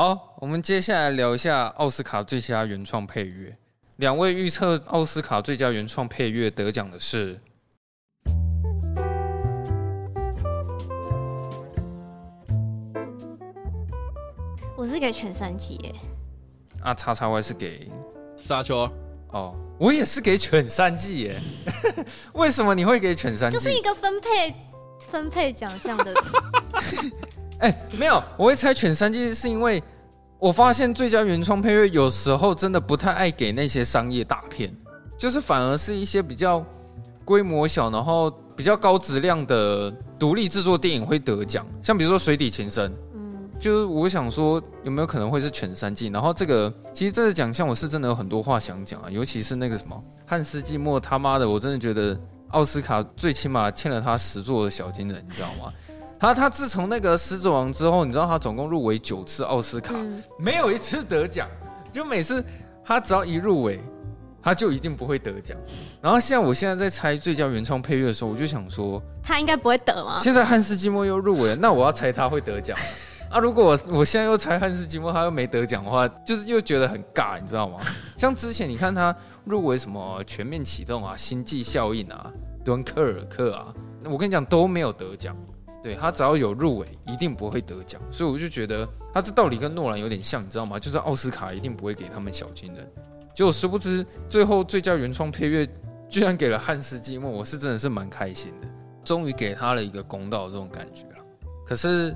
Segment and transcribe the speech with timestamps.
[0.00, 3.52] 好，我们接下来聊一下奥斯卡最佳原创配乐。
[3.96, 7.40] 两位预测奥斯卡最佳原创配乐得奖的是，
[14.76, 15.92] 我是给犬山记耶。
[16.80, 17.90] 啊，叉叉 Y 是给
[18.36, 18.88] 沙丘。
[19.32, 21.36] 哦，我也是给犬山季耶。
[22.34, 23.56] 为什么你会给犬山记？
[23.56, 24.54] 就是一个分配
[25.10, 26.14] 分配奖项的。
[27.60, 29.82] 哎、欸，没有，我会猜犬山记是因为。
[30.40, 34.72] 我发现最佳原创配乐有时候真的不太爱给那些商业大片，
[35.18, 36.64] 就是反而是一些比较
[37.24, 46.06] 规模小，然后比较高质量的独立制作电影会得奖，像比如说《水底情深》，嗯，就是我想说有没有可能会是犬三季？
[46.06, 52.16] 然后这个其实这个奖项我是真的有很多话想讲啊，尤其是那个什么汉斯季默他妈的，我真的觉得
[52.50, 55.72] 奥斯卡最起码欠了他十座的小金人，你知道吗？
[56.20, 61.48] 他他自从那个《狮子王》之后，你知道他总共入围九次奥斯卡，嗯、没有一次得奖。
[61.92, 62.44] 就每次
[62.84, 63.80] 他只要一入围，
[64.42, 65.56] 他就一定不会得奖。
[66.02, 70.18] 然后现在我现在在猜最佳原创配乐的时候，我就想说，他应该不会得吗？
[70.18, 72.76] 现在汉斯季默又入围了，那我要猜他会得奖
[73.30, 73.38] 啊！
[73.38, 77.78] 如果我我现在又猜汉斯季默他又没得奖的话，就是又觉得很尬，你知道吗？
[78.16, 82.30] 像之前你看他入围什么《全面启动》啊，《星际效应》啊，
[82.64, 83.72] 《敦刻尔克》啊，
[84.04, 85.36] 我跟你讲都没有得奖。
[85.82, 90.78] 对，他只要有入围，一定不会得奖，所以我就觉得他这道理跟诺兰有点像，你知道吗？
[90.78, 92.90] 就是奥斯卡一定不会给他们小金人。
[93.34, 95.68] 结果殊不知，最后最佳原创配乐
[96.08, 98.68] 居然给了汉斯季默，我是真的是蛮开心的，
[99.04, 101.24] 终于给他了一个公道这种感觉了。
[101.64, 102.12] 可是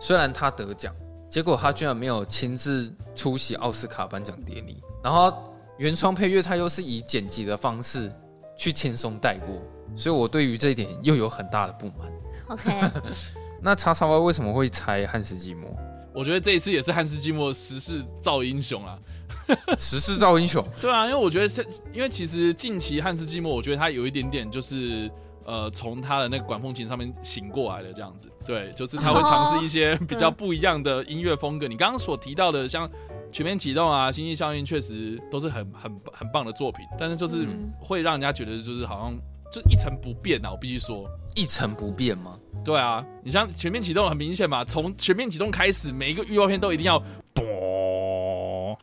[0.00, 0.92] 虽然他得奖，
[1.30, 5.32] 结果他居然没有亲自出席奥斯卡颁奖典礼，然后
[5.78, 8.12] 原创配乐他又是以剪辑的方式
[8.56, 9.62] 去轻松带过，
[9.96, 12.12] 所以我对于这一点又有很大的不满。
[12.48, 12.70] OK，
[13.62, 15.70] 那叉叉 Y 为什么会猜汉斯季默？
[16.14, 18.96] 我觉得这一次也是汉斯季默时势造英雄啊！
[19.76, 25.10] 时势造英雄，对啊，因为我觉得是，因为其实近期汉斯季默，我觉得他有一点点就是
[25.44, 28.26] 呃，从他的那个管风琴上面醒过来的这样子。
[28.46, 31.66] 对，就是他会尝试一些比较不一样的音乐风格。
[31.66, 32.86] 你刚刚所提到的，像
[33.32, 37.46] 《全面启动》啊，《星际效应》确实都是很很很棒的作品，但是就是
[37.80, 39.18] 会让人家觉得就是好像。
[39.54, 40.50] 就一成不变啊！
[40.50, 42.36] 我必须说，一成不变吗？
[42.64, 46.98] 对啊，你像全面启动很明显嘛，从全面启动开始，每一个预告片都一定要
[47.32, 48.76] 嘣。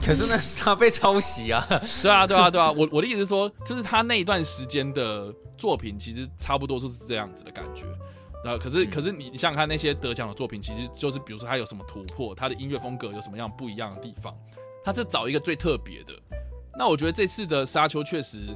[0.00, 1.66] 可是那是他被抄袭啊！
[2.00, 2.70] 对啊，对啊， 对啊！
[2.70, 7.84] 我我的意思是说，就是他那一段时间的作品，其实差不多就是这样子的感觉。
[8.44, 14.32] 然后，可是可是你你想想看，那些得奖的作品，其实就是比如说他有什么突破，他的音乐风格有什么样不一样的地方，
[14.84, 16.12] 他是找一个最特别的。
[16.76, 18.48] 那我觉得这次的沙丘确实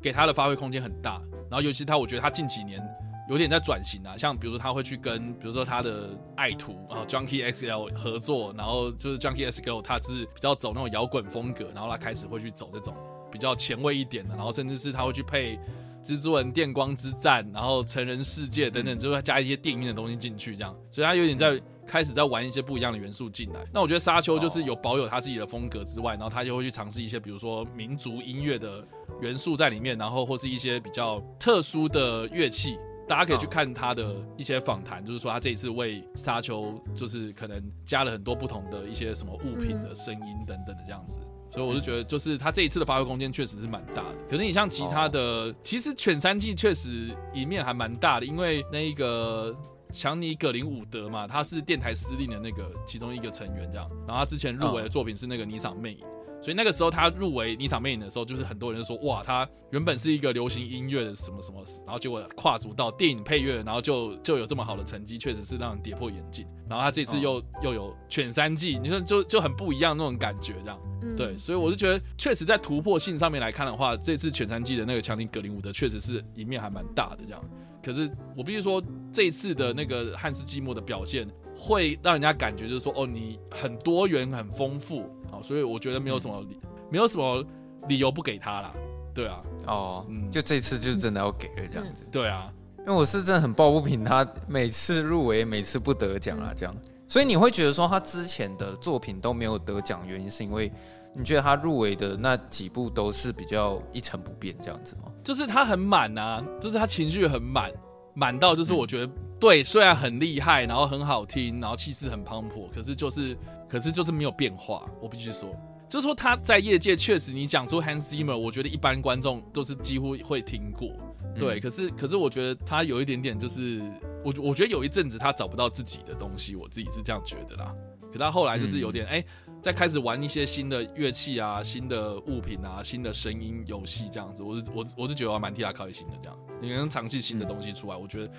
[0.00, 1.20] 给他的发挥空间很大，
[1.50, 2.82] 然后尤其他，我觉得他近几年
[3.28, 12.94] 有点在转型啊，像比如说他会去跟比如说他的爱徒啊 Junkie XL 合作，然后就是 Junkie XL 他是比较走那种摇滚风格，然后他开始会去走这种
[13.30, 15.58] 比较前卫一点的，然后甚至是他会去配
[16.02, 21.60] 蜘蛛人电光之战，然后成人世界等等，就会加一些电影的东西进去，这样，所以他有点在。
[21.86, 28.84] 开始在玩一些不一样的元素进来，那我觉得沙丘就是有保有他自己的风格之外，然后他就会去尝试一些，比如说民族音乐的
[29.20, 32.76] 元素在里面，然后或是一些比较特殊的乐器，
[33.06, 41.20] 大家可以去看他的一些访谈，就是说他这一次为沙丘就是可能加了很多不同的一些什么物品的声音等等的这样子，
[41.50, 44.16] 所以我就觉得就是他这一次的发挥空间确实是蛮大的。
[44.28, 49.56] 可是你像其他的，其实犬山季确实一面还蛮大的，因为那一个。
[49.92, 53.88] 强尼·葛林伍德嘛，他是电台司令的那个其中一个成员，这样。
[54.06, 55.98] 然后他之前入围的作品是那个《霓裳魅影》，
[56.42, 66.46] 所以那个时候他入围《霓裳魅影》的时候，就是很多人说，哇，他原本是一个流行音乐的什么什么，然后结果跨足到电影配乐，然后就就有这么好的成绩，确实是让人跌破眼镜。
[66.68, 70.78] 然后他这次又又有《犬三季》，你说就就很不一样那种感觉，这样。
[71.16, 77.40] 对，所以我就觉得，确实在突破性上面来看的话，这次《犬三季》的那个强尼·葛林伍德确实是一面还蛮大的这样。
[77.86, 78.82] 可是我必须说，
[79.12, 81.24] 这一次的那个汉斯季默的表现，
[81.56, 86.58] 会让人家感觉就是说，哦，你很多元、很丰富，哦，所以我觉得没有什么理，
[86.90, 87.46] 没有什么
[87.86, 88.74] 理由不给他啦。
[89.14, 92.04] 对啊，哦，嗯，就这次就是真的要给了这样子。
[92.10, 96.76] 对啊，因为我是真的很抱不平他每次入围，每次不得奖啊，这样。
[97.06, 100.72] 所以你会觉得说他之前的作品都没有得奖，原因是因为？
[101.18, 105.04] 你觉得他入围的那几部都是比较一成不变这样子吗？
[105.26, 107.72] 就是他很满啊，就是他情绪很满，
[108.14, 113.36] 满到就是我觉得、嗯、对，虽然很厉害，然后很好听，然后气势很磅礴，可是就是，
[113.68, 114.88] 可是就是没有变化。
[115.02, 115.50] 我必须说，
[115.88, 120.92] 就是说他在业界确实，你讲出 Hans Zimmer，我觉得一般观众都是几乎会听过。
[121.36, 123.82] 对，嗯、可是可是我觉得他有一点点就是，
[124.24, 127.74] 我我觉得有一阵子他找不到自己的东西，我自己是这样觉得啦。
[128.12, 129.26] 可他后来就是有点哎、嗯欸，
[129.62, 136.12] 在开始玩一些新的乐器啊、新的物品啊、新的声音游戏这样子，我是我我是觉得我蛮替他开心的。
[136.22, 138.32] 这样，你能尝试新的东西出来，嗯、我觉得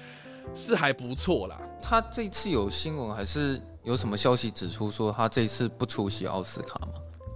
[0.53, 1.59] 是还不错啦。
[1.81, 6.93] 他这次有新闻还是有什么消息指出说他这次不出席奥斯卡吗？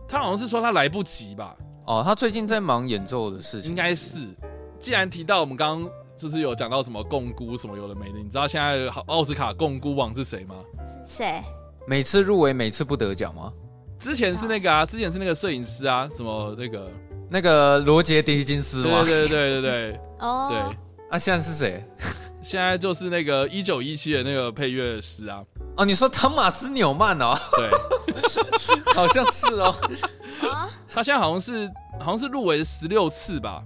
[0.08, 1.56] 他好像是说他来不及吧？
[1.86, 4.28] 哦，他最近在忙演奏的事情，应该是。
[4.80, 5.92] 既然提到我们刚刚。
[6.18, 10.56] 就是有讲到什么摃龟什么有的没的，你知道现在奥斯卡摃龟王是谁吗？
[11.04, 11.42] 谁？
[11.88, 13.52] 每次入围每次不得奖吗？
[14.02, 16.92] 之前是那个啊，之前是那个摄影师啊，什么那个
[17.30, 19.04] 那个罗杰·狄金斯吗？
[19.06, 20.78] 对对对对对， 哦，对。
[21.10, 21.86] 啊，现在是谁？
[22.42, 25.44] 现在就是那个一九一七的那个配乐师啊。
[25.78, 27.38] 哦，你说汤马斯·纽曼哦？
[27.56, 27.70] 对，
[28.96, 29.76] 好像是哦。
[30.92, 31.70] 他现在好像是
[32.00, 33.62] 好像是入围十六次吧。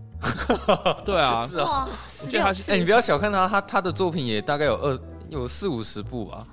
[1.05, 1.87] 对啊，是啊，
[2.21, 4.99] 我记得他，哎，你不要小看他，他他的作品也大概有二
[5.29, 6.45] 有四五十部吧。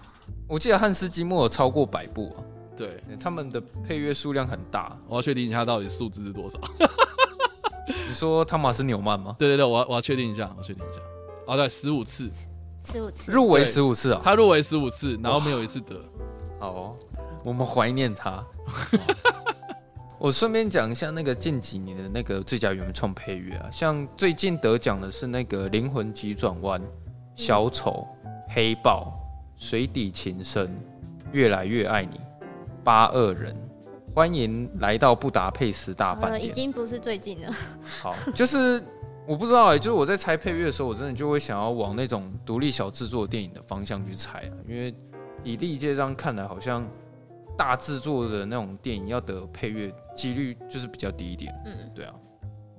[0.46, 2.38] 我记得汉斯季默有超过百部啊。
[2.82, 4.98] 对，他们的配乐数量很大。
[5.06, 6.58] 我要确定一下到底数字是多少。
[8.08, 9.36] 你说汤马斯纽曼吗？
[9.38, 11.00] 对对对，我要我要确定一下，我确定一下。
[11.46, 12.28] 哦，对，十五次，
[12.84, 15.94] 十五次入围十五次啊，他入围十五次，然后没有一次得。
[16.58, 16.96] 好，
[17.44, 18.44] 我们怀念他。
[20.18, 26.80] 我顺便讲一下那个近几年的那个最佳原创配乐啊，像最近得奖的是那个《灵魂急转弯》、
[27.34, 28.06] 《小丑》、
[28.48, 29.12] 《黑豹》、
[29.68, 30.66] 《水底情深》、
[31.32, 32.16] 《越来越爱你》、
[32.84, 33.54] 《八二人》。
[34.14, 36.44] 欢迎来到布达佩斯大饭店。
[36.44, 37.54] 已经不是最近了。
[38.00, 38.82] 好，就是
[39.26, 44.94] 我不知道哎、欸，就是我在猜配乐的时候，我真的就会想要往那种独立小制作电影的方向去猜啊，因为
[45.42, 46.86] 以历届这样看来，好像。
[47.54, 51.54] 大制作的那种电影要得配乐几率就是比较低一点。
[51.66, 52.14] 嗯，对啊，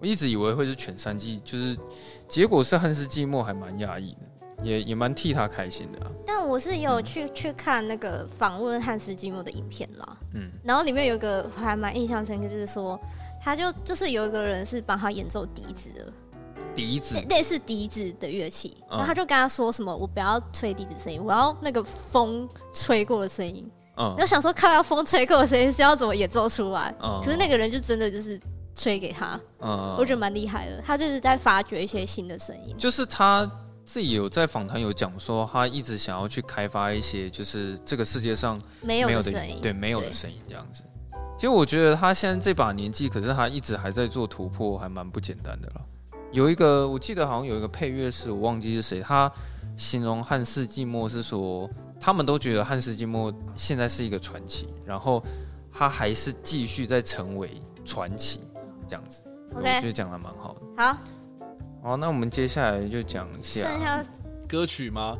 [0.02, 1.78] 我一直以为会是全山季，就是
[2.28, 4.20] 结果是汉斯季默，还蛮压抑的，
[4.62, 6.12] 也也蛮替他开心的啊。
[6.26, 13.00] 但我是有去、嗯、去看那个访问汉斯季默的影片啦，嗯，然后里面有一个还蛮印象深刻，就是说
[13.42, 16.14] 他就就是有一个人是帮他演奏笛子的，
[16.76, 23.70] 笛子类似笛子的乐器，然后他就跟他说什么，我不要吹笛子声音，我要那个风吹过的声音。
[23.96, 26.92] 嗯，然后想说看到风吹过的声音是要怎么演奏出来？
[27.00, 28.40] 嗯，可是那个人就真的就是
[28.74, 30.82] 吹给他，嗯，我觉得蛮厉害的。
[30.84, 32.76] 他就是在发掘一些新的声音。
[32.76, 33.48] 就是他
[33.86, 40.84] 自己有在访谈有讲说，他一直想要去开发一些就是这个世界上没有的声音，对，没有的声音这样子。
[41.38, 45.82] 其实我觉得他现在这把年纪，可是他一直还在做突破，还蛮不简单的了。
[46.32, 49.32] 有一个我记得好像有一个配乐师，我忘记是谁，他
[49.78, 51.70] 形容汉斯季默是说。
[52.06, 55.24] 他们都觉得汉斯季默现在是一个传奇，然后
[55.72, 58.42] 他还是继续在成为传奇
[58.86, 59.24] 这样子。
[59.54, 59.78] Okay.
[59.78, 60.62] 我觉得讲的蛮好的。
[60.84, 60.98] 好，
[61.84, 64.06] 好，那我们接下来就讲一下剩下
[64.48, 65.18] 歌曲吗？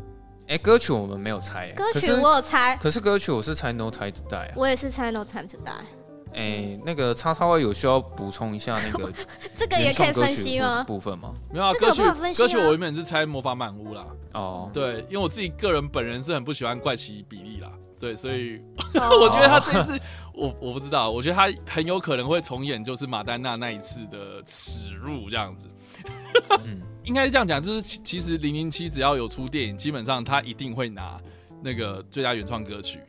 [0.48, 1.70] 哎，歌曲我们没有猜。
[1.74, 4.54] 歌曲我有猜，可是歌曲我是猜 No Time to Die 啊。
[4.56, 5.72] 我也是猜 No Time to Die。
[6.36, 9.12] 哎，那个叉叉 Y 有需要补充一下那个
[9.58, 10.84] 这个也可以分析吗？
[10.86, 11.36] 部分吗？
[11.52, 12.02] 没有啊，歌曲
[12.38, 14.06] 歌曲我原本是猜魔法满屋啦。
[14.34, 17.70] 哦，对，因为我自己个人本人是很不喜欢怪奇比例啦，
[18.00, 18.62] 对，所以
[18.96, 20.00] 我觉得他这次
[20.34, 25.68] 我我不知道，我觉得他很有可能会重演就是马丹娜那一次的耻辱这样子。
[27.04, 31.20] 应该是这样讲，就是其实零零七只要有出电影，基本上他一定会拿
[31.62, 33.00] 那个最佳原创歌曲。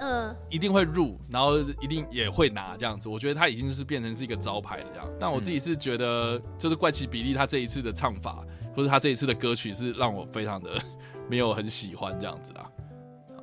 [0.00, 3.08] 嗯，一定会入，然后一定也会拿这样子。
[3.08, 5.08] 我觉得他已经是变成是一个招牌了这样。
[5.16, 10.70] 但我自己是觉得，就是怪奇比利他这一次的唱法，或者他这一次的歌曲是让我非常的
[11.28, 12.68] 没有很喜欢这样子啦。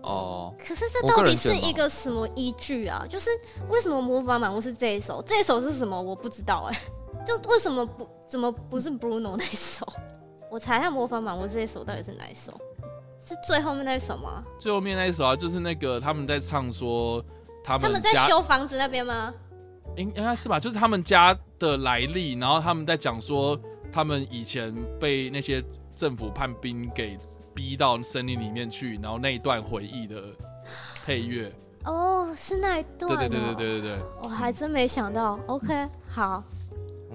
[0.01, 3.05] 哦，可是这到底是一个什么依据啊？
[3.07, 3.29] 就是
[3.69, 5.23] 为什么魔法满屋是这一首？
[5.25, 6.01] 这一首是什么？
[6.01, 6.81] 我不知道哎、欸。
[7.27, 9.85] 就为什么不怎么不是 Bruno 那一首？
[10.49, 12.53] 我查一下魔法满屋这一首到底是哪一首？
[13.19, 14.41] 是最后面那一首吗？
[14.57, 17.21] 最后面那一首啊，就是那个他们在唱说
[17.63, 19.33] 他们他们在修房子那边吗？
[19.97, 23.59] 应应该是吧，就是他们家的来历，然后他们在讲说
[23.91, 25.61] 他们以前被那些
[25.95, 27.17] 政府叛兵给
[27.53, 30.23] 逼到森林里面去，然后那一段回忆的
[31.05, 31.51] 配乐。
[31.83, 33.09] 哦，是那一段。
[33.09, 33.97] 对对对对对对对。
[34.21, 35.39] 我还真没想到。
[35.47, 36.43] OK，好，我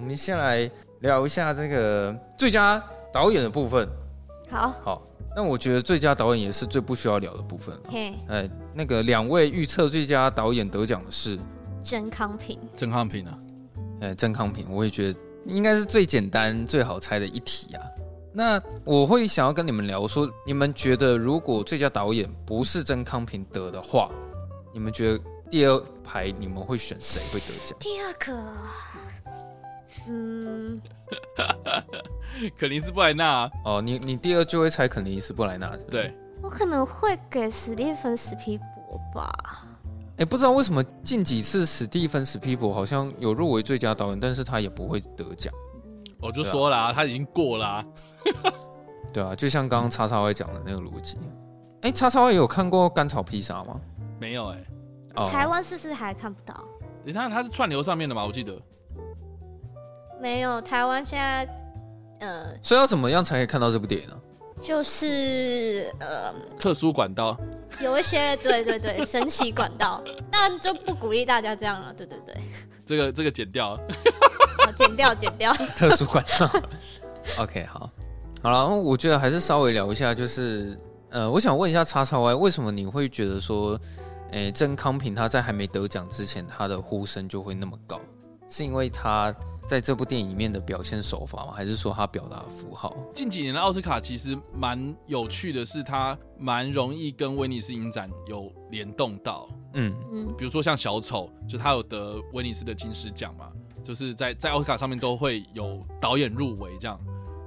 [0.03, 2.83] 们先来聊一下这个最佳
[3.13, 3.89] 导演的部分。
[4.51, 5.03] 好，好。
[5.35, 7.75] 那我觉得最佳导演也是最不需要聊的部分。
[7.89, 11.39] 嘿，哎，那个两位预测最佳导演得奖的是
[11.83, 12.59] 曾康平。
[12.75, 13.39] 曾康平啊，
[14.03, 17.81] 哎，曾康平，我也觉得应该是最简单、最好猜的一题啊。
[18.35, 24.11] 那我会想要跟你们聊说，你们觉得如果最佳导演不是曾康平得的话，
[24.75, 27.79] 你们觉得第二排你们会选谁会得奖？
[27.81, 28.39] 第二个，
[30.09, 30.81] 嗯，
[32.59, 39.31] 肯尼斯布莱纳哦，你你第二就会猜肯尼斯布莱纳，对，我可能会给史蒂芬史皮博吧。
[40.13, 45.53] 哎、欸，不知道为什么近几次史蒂芬史皮博好像有入围最佳导演，但是他也不会得奖。
[46.21, 47.85] 我就说了、啊，他已经过了、啊。
[49.13, 51.19] 对啊，就像刚刚叉叉 Y 讲的那个逻辑。
[51.83, 53.81] 哎、欸，叉叉 Y 有看过甘草披萨吗？
[54.21, 54.67] 没有哎、欸。
[55.17, 56.65] 哦，台湾是不是还看不到？
[57.05, 58.25] 你看它是串流上面的吗？
[58.25, 58.57] 我记得。
[60.23, 61.49] 没有，台湾现在
[62.21, 62.47] 呃。
[62.63, 64.17] 所以要怎么样才可以看到这部电影呢？
[64.63, 67.37] 就是呃，特殊管道。
[67.81, 70.01] 有一些对对对 神奇管道，
[70.31, 71.93] 那就不鼓励大家这样了。
[71.95, 72.37] 对对对。
[72.87, 73.77] 这个这个剪掉。
[74.77, 75.53] 剪掉 剪掉。
[75.53, 76.49] 特殊管道。
[77.43, 77.91] OK，好。
[78.41, 80.79] 好了，我觉得还是稍微聊一下，就是
[81.11, 83.77] 呃，我想问一下叉叉 Y，为什么你会觉得说，
[84.31, 88.01] 诶，郑康平他在还没得奖之前，他的呼声就会那么高？
[88.49, 89.35] 是因为他
[89.67, 91.53] 在这部电影里面的表现手法吗？
[91.53, 92.97] 还是说他表达符号？
[93.15, 103.51] 近几年的奥斯卡其实蛮有趣的是，他蛮容易跟威尼斯影展有联动到，嗯嗯，比如说像小丑，就他有得威尼斯的金狮奖嘛，
[103.83, 107.01] 就是在在奥斯卡上面都会有导演入围这样。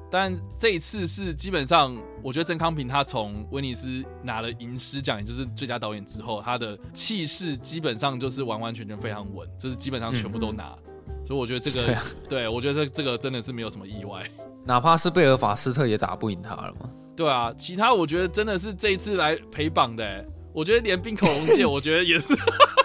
[0.10, 10.74] 但这一次是基本上，我觉得郑康平他从威尼斯拿了银狮奖，也就是最佳导演之后，他的气势基本上就是完完全全非常稳，就是基本上全部都拿。
[10.85, 10.85] 嗯、
[11.25, 14.24] 所以我觉得这个，对，啊、对我觉得这这个真的是没有什么意外。
[14.63, 16.89] 哪怕是贝尔法斯特也打不赢他了吗？
[17.15, 22.34] 对啊，其他我觉得真的是这一次来陪榜的，我觉得连冰口龙界，我觉得也是，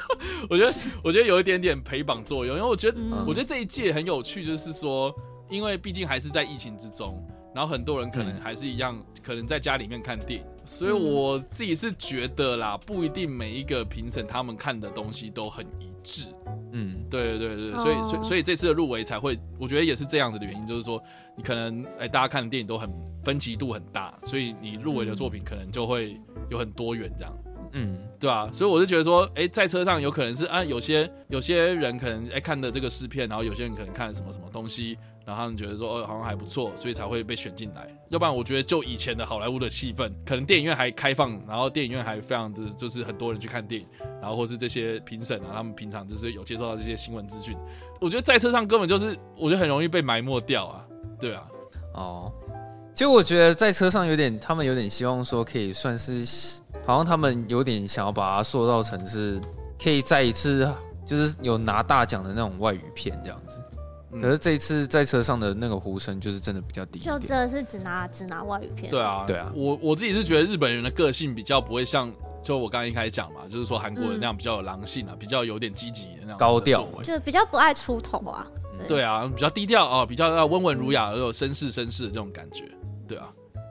[0.49, 5.15] 我觉得我觉得有一点点陪榜作用，因为我觉得、嗯、我觉得这一届很有趣，就是说。
[5.51, 7.21] 因为毕竟还是在疫情之中，
[7.53, 16.27] 然后很多人可能还是一样，可能在家里面看电影，所以我自己是觉得啦，不一定每一个评审他们看的东西都很一致。
[16.73, 21.03] 嗯，对对对对，所以所以所以这次的入围才会，我觉得也是这样子的原因，就是说
[21.37, 22.89] 你可能哎，大家看的电影都很
[23.25, 26.17] 分歧度很大，所以你入围的作品可能就会
[26.49, 27.37] 有很多元这样。
[27.73, 34.97] 嗯，对啊，所以我是觉得说，哎，在车上有可能是啊，有些有些人可能哎看的这个试片，然后有些人可能看了什么什么东西。
[35.31, 37.87] 然后他们觉得说，哦，好像还不错，所以才会被选进来。
[38.09, 43.87] 要不然，我觉得就以前的好莱坞的气氛，可能电影院还开放，然后电影院还非常的就是很多人去看电影，
[44.21, 47.57] 然后或是这些评审啊，他们平常就是有接受到这些新闻资讯。
[48.01, 50.85] 我觉得在车上根本就是，我觉得很容易被埋没掉啊。
[51.21, 51.47] 对啊，
[51.95, 52.33] 哦，
[52.93, 59.41] 其实我觉得在车上有点，他们有点希望说可以算是，好像他们有点想要把它塑造成是
[59.81, 60.69] 可以再一次
[61.07, 63.63] 就是有拿大奖的那种外语片这样子。
[64.11, 68.91] 可是这一次在车上的那个呼声就是真的比较低，就真的是只拿只拿外语片。
[68.91, 72.13] 对啊，对啊，我我自己是觉得日本人的个性比较不会像，
[72.43, 78.47] 就我刚刚一开始讲嘛，就是说韩国人那样比较有狼性啊，比较有点积极的那种高调，就比较不爱出头啊。
[78.89, 82.65] 对啊，比较低调啊，比较要温文儒雅，有绅士绅士的这种感觉。
[83.07, 83.29] 对啊，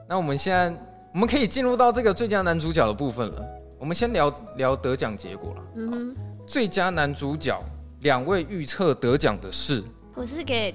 [0.08, 0.72] 那我们现在
[1.12, 3.44] 我们可以进入到这个最佳男主角的部分了。
[3.78, 5.62] 我们先聊聊得奖结果了。
[5.76, 6.16] 嗯哼，
[6.46, 7.60] 最佳男主角
[8.00, 9.82] 两位预测得奖的是。
[10.20, 10.74] 我是给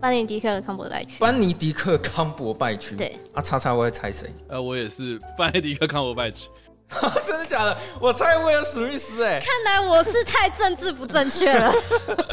[0.00, 1.12] 班尼迪克康伯拜区。
[1.20, 2.96] 班尼迪克康伯拜区。
[2.96, 3.16] 对。
[3.32, 4.28] 啊，叉叉，我会猜谁？
[4.50, 6.48] 呃，我也是班尼迪克康伯拜区。
[7.24, 7.76] 真的假的？
[8.00, 9.22] 我猜威尔史密斯。
[9.22, 11.72] 哎，看来我是太政治不正确了。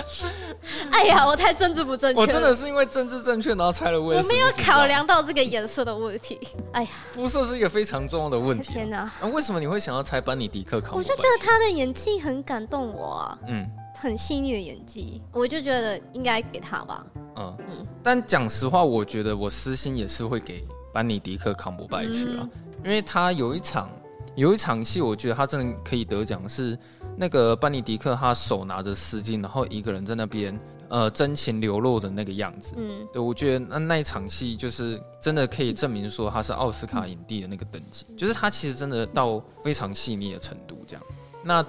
[0.93, 2.19] 哎呀，我太政治不正确。
[2.19, 4.19] 我真的是因为政治正确，然后猜了威尔。
[4.23, 6.39] 我没有考量到这个颜色的问题。
[6.73, 8.73] 哎呀，肤色是一个非常重要的问题。
[8.73, 9.07] 天哪！
[9.21, 10.97] 那为什么你会想要猜班尼迪克康伯？
[10.97, 13.37] 我就觉得他的演技很感动我啊。
[13.47, 13.69] 嗯。
[13.99, 17.05] 很细腻的演技，我就觉得应该给他吧。
[17.35, 20.63] 嗯嗯，但讲实话，我觉得我私心也是会给
[20.93, 22.49] 班尼迪克康伯拜去啊，
[22.83, 23.89] 因为他有一场
[24.35, 26.77] 有一场戏，我觉得他真的可以得奖，是
[27.15, 32.75] 那个班尼迪克他手拿着丝巾，然后一个人在那边呃真情流露的那个样子。
[32.77, 41.03] 嗯，对，我觉得那那一场戏就是真的可以证明说他是奥斯卡影帝的那个等级，就是他其实真的到非常细腻的程度这样。
[41.43, 41.65] 那。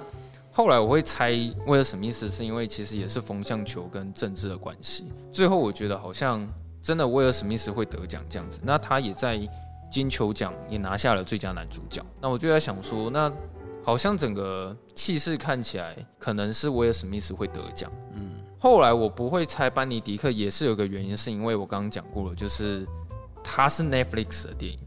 [0.58, 1.30] 后来我会猜
[1.68, 5.06] 威尔史密斯，是因为其实也是风向球跟政治的关系。
[5.32, 6.44] 最后我觉得好像
[6.82, 8.58] 真的威尔史密斯会得奖这样子。
[8.64, 9.38] 那他也在
[9.88, 12.04] 金球奖也拿下了最佳男主角。
[12.20, 13.32] 那我就在想说，那
[13.84, 17.88] 好像整个气势看起来可能是威尔史密斯会得奖。
[18.14, 18.28] 嗯。
[18.58, 22.84] 后来我不会猜班尼迪克，也是有个原因，是因为我刚刚讲过了，就是
[23.44, 24.80] 他是 Netflix 的电影。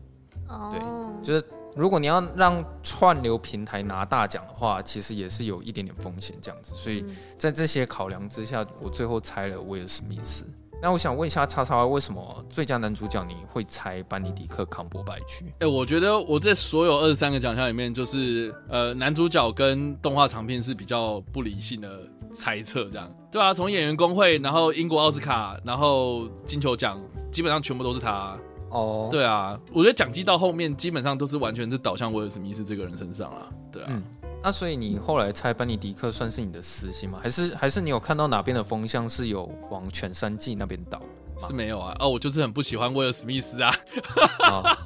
[0.49, 0.69] 哦。
[0.69, 1.45] 对，就是。
[1.75, 7.05] 如果你要让串流平台拿大奖的话，其实也是有一点点风险这样子，所以
[7.37, 10.45] 在这些考量之下，我最后猜了威尔史密斯。
[10.83, 15.45] 那我想问一下叉叉，为什么最佳男主角你会猜班尼迪克康伯拜区？
[15.45, 22.01] 哎、欸，我觉得我在所有二十三个奖项里面，就是呃男主角跟动画长片是比较不理性的
[22.33, 26.99] 猜测，这样对啊，从演员工会，然后英国奥斯卡，然后金球奖，
[27.31, 28.35] 基本上全部都是他。
[28.71, 33.87] 哦，对啊，我觉得讲机到后面基本上都是完全是导向威尔史密斯这个人身上了，对啊。
[33.91, 34.03] 嗯
[34.43, 37.19] 那所以你后来猜班尼迪克算是你的私心吗？
[37.21, 40.99] 还是还是你有看到哪边的风向是有往全山季那边倒？
[41.37, 43.71] 是没有啊，哦，我就是很不喜欢威尔史密斯啊。
[44.49, 44.77] 哦、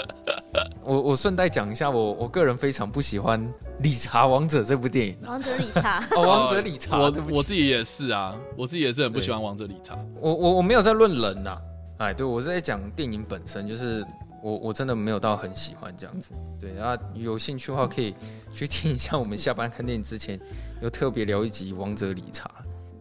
[0.82, 3.38] 我我顺带讲一下，我我个人非常不喜欢
[3.82, 5.18] 《理查王者》这部电影。
[5.28, 9.94] 王者理查，哦，王者理查，我我自己也是啊，我自己也是很不喜欢王者理查。
[10.22, 11.60] 我我我没有在论人呐、啊，
[11.98, 14.04] 哎，对我是在讲电影本身，就是。
[14.42, 18.14] 我我真的没有到很喜欢这样子，对，然后有兴趣的话可以
[18.52, 20.38] 去听一下，我们下班看电影之前
[20.80, 22.48] 有特别聊一集《王者理查》。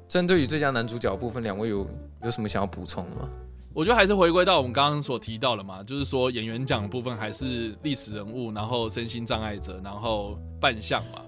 [0.09, 1.87] 针对于最佳男主角部分，两位有
[2.23, 3.29] 有什么想要补充的吗？
[3.73, 11.21] 我觉得还是回归到我们刚刚所提到的嘛，就是说演员奖的部分还是历史人物，然后身心障碍者，然后扮相嘛，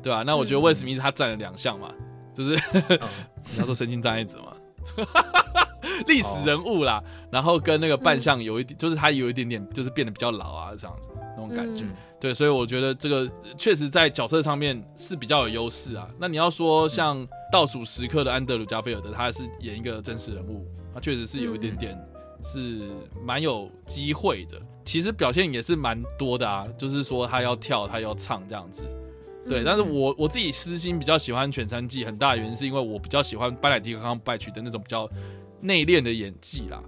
[0.00, 0.22] 对吧、啊？
[0.22, 1.90] 那我觉得威尔史密斯他占了两项嘛，
[2.32, 3.00] 就是、嗯、
[3.52, 5.65] 你要说身心障碍者嘛。
[6.06, 11.84] 历史人物啦，然后跟那个扮相有一点，就是他有一点点，就是变得比较老啊，这样子那种感觉。
[12.18, 16.08] 对，所以我觉得这个确实在角色上面是比较有优势啊。
[16.18, 21.96] 那你要说像倒数时刻的安德鲁加菲尔德，他还是演一个真实人物，他确实是有一点点
[22.42, 22.80] 是
[23.22, 24.58] 蛮有机会的。
[24.82, 28.84] 其实表现也是蛮多的啊，就是说他要跳，他要唱这样子。
[29.46, 35.08] 对，但是我我自己私心比较喜欢《犬山记》，很大的原因是因为我比较喜欢班乃迪克康拜曲的那种比较。
[35.60, 36.82] 内敛的演技啦，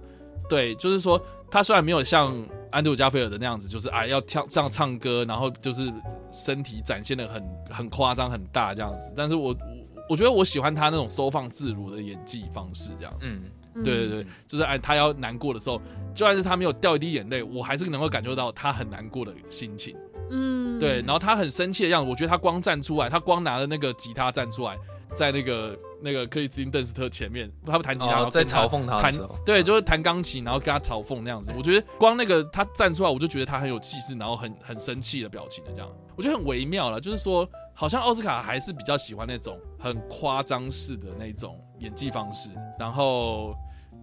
[0.49, 2.33] 对，就是说他虽然没有像
[2.71, 5.91] 安德鲁加菲尔德那样子，就是啊要跳这样唱歌，然后就是
[6.31, 9.55] 身体展现的很很夸张很大这样子，但是我
[10.09, 13.43] 我觉得我喜欢他那种收放自如的演技方式，这样，嗯，
[13.83, 15.81] 对对对，就是哎他要难过的时候，
[16.13, 19.95] 就算是他没有掉一滴眼泪，我还是能够感受到他很难过的心情，
[20.31, 24.77] 嗯，对，然后他很生气的样子，我觉得他光站出来，他光拿着那个吉他站出来。
[25.15, 29.13] 在那个那个克里斯汀邓斯特前面，他们弹吉他，在嘲讽他，弹
[29.45, 31.51] 对，就是弹钢琴，然后跟他嘲讽那样子。
[31.57, 36.99] 我觉得光那个他站出来，我就觉得他很有气势，然后很很生气的表情的这样，我觉得很微妙了。
[37.01, 43.55] 就是说，好像奥斯卡还是比较喜欢那种很夸张式的那种演技方式，然后。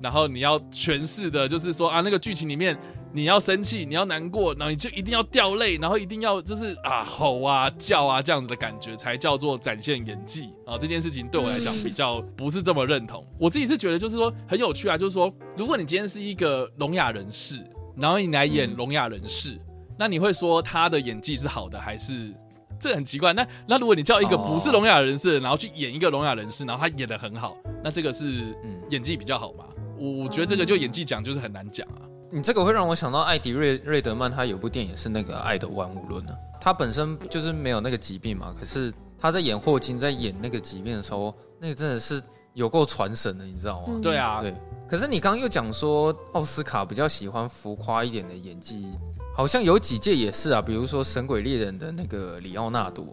[0.02, 2.76] 然后你要诠释的，就是说啊，那个剧情里面，
[3.12, 10.76] 你要生气，你要难过，然后你就一定要掉泪，然后一定要就是啊吼啊叫啊这样子的感觉，才叫做展现演技啊。
[10.78, 13.26] 这件事情对我来讲比较不是这么认同。
[13.38, 17.64] 我自己是觉得就是说很有趣啊，就是说如果你今天是一个聋哑人士，
[17.96, 19.58] 然后你来演聋哑人士，
[19.98, 22.32] 那你会说他的演技是好的还是？
[22.78, 23.32] 这很奇怪。
[23.32, 28.54] 那那如果你叫一个不是聋哑人士，然后去演一个聋哑人士，然后他演的很好，那这个是
[28.90, 29.64] 演技比较好吗？
[29.98, 32.02] 我我觉得这个就演技讲就是很难讲啊。
[32.28, 36.36] 你这个会让我想到艾迪瑞瑞德曼，他有部电影是那个《爱的万物论》呢。
[36.60, 42.20] 他本身就是没有那个疾病嘛，可是他在演霍金在演那个疾病的时候，那个真的是
[42.52, 44.00] 有够传神的，你知道吗？
[44.02, 44.52] 对啊，对。
[44.88, 48.88] 可是你刚刚又讲说奥斯卡比较喜欢浮夸一点的演技，
[49.36, 53.06] 好像有几届也是啊，比如说《神鬼猎人》的那个里奥纳多，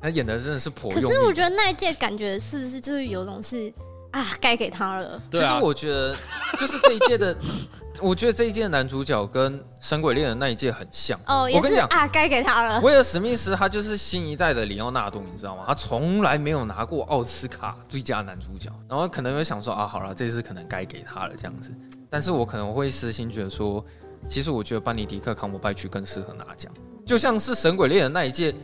[0.00, 1.02] 他演的真的是颇用。
[1.02, 3.70] 可是我觉得那一届感觉是是就是有种是。
[4.10, 5.20] 啊，该给他了。
[5.30, 6.16] 其实我觉得，
[6.58, 7.36] 就是这一届的，
[8.00, 11.18] 我觉得这一届男主角跟《神鬼恋人》那一届很像。
[11.26, 12.80] 哦，我跟你讲啊，该给他了。
[12.80, 15.64] 威尔史密斯他就是新一代的里奥纳多，你知道吗？
[15.66, 21.70] 他从来没有拿过奥斯卡最佳男主角，然后可能会想说啊，好了，这次可能该给他了这样子。
[22.08, 23.84] 但是我可能会私心觉得说，
[24.26, 26.72] 其实我觉得班尼迪克康伯拜区更适合拿奖，
[27.04, 28.54] 就像是《神鬼恋人》那一届。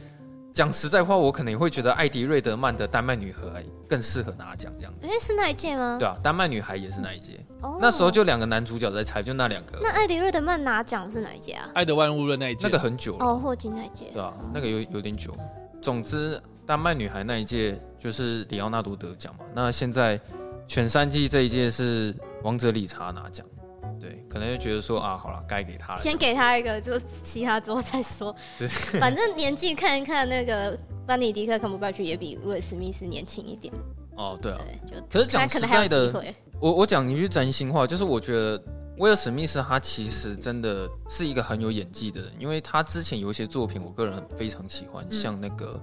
[0.54, 5.08] 讲实在话，我可能也会觉得艾迪瑞德曼的丹麦女孩更适合拿奖这样子。
[5.08, 5.96] 哎，是那一届吗？
[5.98, 7.44] 对啊，丹麦女孩也是那一届。
[7.60, 9.80] 哦，那时候就两个男主角在猜，就那两个。
[9.82, 11.68] 那艾迪瑞德曼拿奖是哪一届啊？
[11.74, 12.60] 爱德万物论那一届。
[12.62, 13.26] 那个很久了。
[13.26, 14.12] 哦，霍金那一届。
[14.12, 15.36] 对啊，那个有有点久。
[15.82, 19.44] 总之，丹麦女孩那一届就是里奥纳多得奖嘛。
[19.52, 20.20] 那现在
[20.68, 22.14] 全山季这一届是
[22.44, 23.44] 王者理查拿奖。
[24.04, 25.98] 对，可能就觉得说啊，好了，该给他了。
[25.98, 28.36] 先给他一个，就其他之后再说。
[29.00, 33.72] 反正年纪看一看，那个班尼迪克康伯拜区也比威尔史密斯年轻一点。
[34.16, 34.60] 哦，对啊。
[34.86, 36.12] 对，就可是讲实在的，
[36.60, 38.62] 我我讲一句真心话，就是我觉得
[38.98, 45.74] 威尔史密斯他其实真的是一个很有演技的人，因为他之前有一些作品，我个人非常喜欢，嗯、像那个《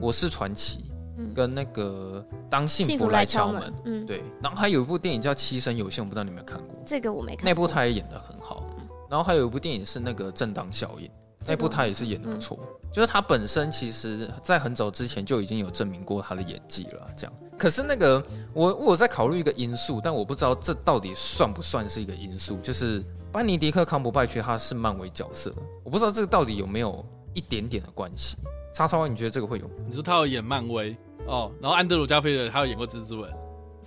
[0.00, 0.86] 我是传奇》。
[1.34, 6.76] 跟那个当幸福来敲门，嗯，对，然后还有一部电影叫《七生有幸》，我不知道你有没有看过？
[6.84, 7.48] 这个我没看過。
[7.48, 8.64] 那部他也演得很好。
[9.08, 11.06] 然后还有一部电影是那个《正当效应》，
[11.46, 17.08] 那部他也是演得不错，嗯、就是他本身其实在很早之前就已经有证明过他的演技了。
[17.16, 18.20] 这样，可是那个
[18.52, 23.00] 我我在考虑一个因素，但我不知道这到底算不算是一个因素，就是
[23.30, 28.36] 班尼迪克康伯拜区他是漫威角色，我不知道这个到底有没有一点点的关系。
[28.74, 29.70] 叉叉，你觉得这个会有？
[29.86, 30.94] 你说他要演漫威
[31.26, 33.34] 哦，然后安德鲁加菲尔他有演过蜘蛛人，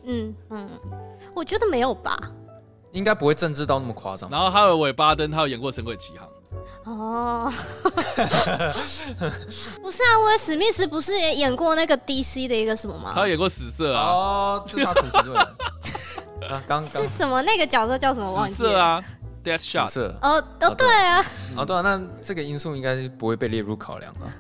[0.06, 0.70] 嗯嗯，
[1.36, 2.18] 我觉得没有吧。
[2.92, 4.30] 应该不会政治到那么夸张。
[4.32, 6.28] 然后哈尔韦巴登他有演过《神鬼奇航》
[6.92, 7.54] 哦，
[9.82, 13.12] 不是啊，威尔史密斯不是也演过那个 DC 的一个什么吗？
[13.14, 15.36] 他有演过死色啊，哦，自杀突击队。
[15.38, 17.42] 啊，刚刚是什么？
[17.44, 18.34] 那个角色叫什么？
[18.34, 19.04] 忘记了啊
[19.44, 20.00] ，Death Shot。
[20.00, 21.24] 哦哦，都对啊。
[21.56, 24.34] 哦，对啊，那这个因素应该是不会被列入考量了。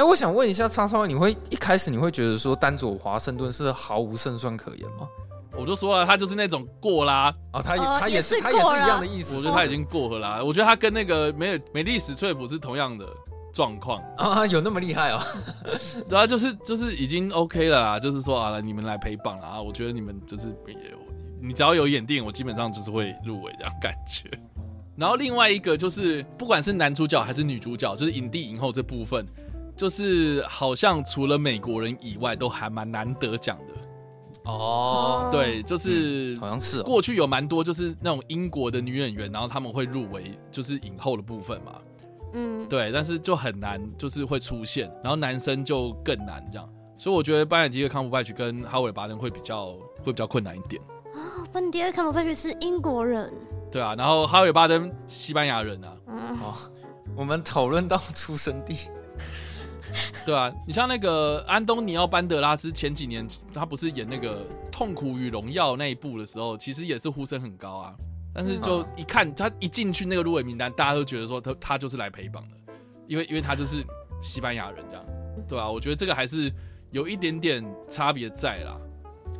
[0.00, 5.06] 哎，我想问一下叉烧，你会一开始你会觉得说丹佐华盛顿是毫无胜算可言吗？
[5.52, 9.36] 我就说了，他就是那种过啦啊，他也他也是他也是一样的意思。
[9.36, 10.42] 我觉得他已经过了啦。
[10.42, 13.06] 我觉得他跟那个梅梅丽史翠普是同样的
[13.52, 15.20] 状况啊，有那么厉害哦？
[16.08, 19.60] 主要就是就是已经 OK 了啦，就是说啊，你们来陪榜了啊。
[19.60, 20.96] 我觉得你们就是也有，
[21.42, 24.30] 你只要有演电影，我基本上就是会入围这样感觉。
[24.96, 29.26] 然后另外一个就是，不管是男主角还是女主角，就是影帝影后这部分，
[29.80, 33.74] 就是好像除了美国人以外，都还蛮难得奖的。
[34.44, 41.76] 哦，对，就是、嗯、好像是过去有蛮多，就是那种英国的女演员，然后他们会入围，就是影后的部分嘛。
[42.34, 46.68] 嗯，对，但是就很难，就是会出现，然后男生就更难这样。
[46.98, 49.68] 所以我觉得班尼迪克康伯拜奇跟哈维巴登会比较
[50.04, 50.82] 会比较困难一点。
[51.14, 53.32] 哦，班尼迪克康伯拜奇是英国人，
[53.72, 55.96] 对啊，然后哈维巴登西班牙人啊。
[56.06, 56.58] 嗯，好，
[57.16, 58.76] 我们讨论到出生地。
[60.26, 67.94] 对啊，你像那个安东尼奥·班德拉斯，前几年他不是演那个《痛苦与荣耀》那一部的时候，其实也是呼声很高啊。
[68.32, 72.72] 但是就一看他一进去那个入围名单，大家都觉得说他他就是来陪榜的，
[73.08, 73.84] 因为因为他就是
[74.22, 75.04] 西班牙人这样。
[75.48, 76.52] 对啊，我觉得这个还是
[76.92, 78.76] 有一点点差别在啦。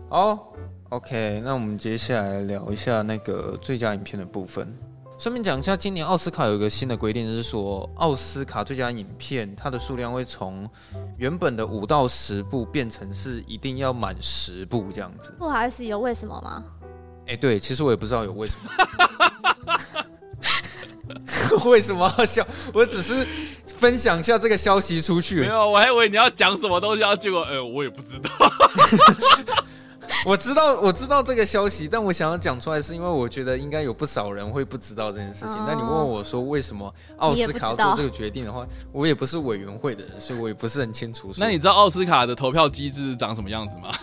[0.08, 0.40] 哦
[0.88, 4.76] ，OK，那我们接下来聊一下那个最佳影片的部分。
[5.20, 10.66] 顺便讲一下，今年奥斯卡有一个新的规定，就是说奥斯卡最佳影片它的数量会从
[11.18, 15.30] 原本的五到十部变成是一定要满十部这样子。
[15.38, 16.64] 不好意思，有为什么吗？
[17.26, 18.70] 哎、欸，对，其实我也不知道有为什么。
[21.70, 22.46] 为什么要笑？
[22.72, 23.26] 我只是
[23.66, 25.40] 分享一下这个消息出去。
[25.40, 28.30] 没有，我还以为你要讲什么东西，结果，呃，我也不知道。
[30.26, 35.56] 我知道，我知道这个消息，但我想要讲出来，是因为我觉得应该有不少人会不知道这件事情。
[35.66, 41.32] 那、哦、你问我说为什么奥斯卡要做这个决定的话，我也不是委员会的人，所以我也不是很清楚。
[41.36, 43.94] 那你知道奥斯卡的投票机制长什么样子吗？